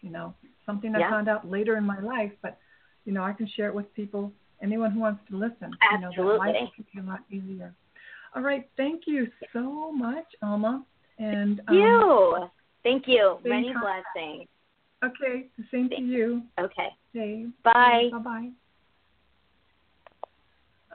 [0.02, 0.34] You know,
[0.66, 1.10] something I yeah.
[1.10, 2.58] found out later in my life, but
[3.06, 5.72] you know, I can share it with people anyone who wants to listen.
[5.92, 6.20] Absolutely.
[6.20, 7.74] You know, that life will be a lot easier.
[8.36, 8.68] All right.
[8.78, 10.84] Thank you so much, Alma.
[11.20, 12.48] And um, you.
[12.84, 13.38] Thank you.
[13.46, 14.48] Many blessings.
[15.04, 15.48] Okay.
[15.58, 16.44] The same to you.
[16.60, 16.90] Okay.
[17.16, 17.46] Okay.
[17.64, 18.10] Bye.
[18.12, 18.50] Bye bye.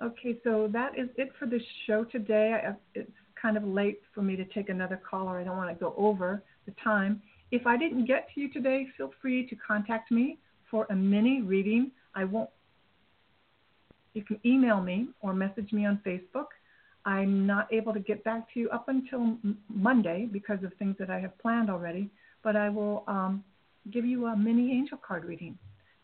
[0.02, 2.60] Okay, so that is it for the show today.
[2.66, 3.10] I, it's
[3.40, 5.38] kind of late for me to take another caller.
[5.38, 7.22] I don't want to go over the time.
[7.50, 10.38] If I didn't get to you today, feel free to contact me
[10.70, 11.92] for a mini reading.
[12.14, 12.50] I won't
[14.16, 16.46] you can email me or message me on Facebook.
[17.04, 19.36] I'm not able to get back to you up until
[19.68, 22.10] Monday because of things that I have planned already,
[22.42, 23.44] but I will um,
[23.92, 25.56] give you a mini angel card reading.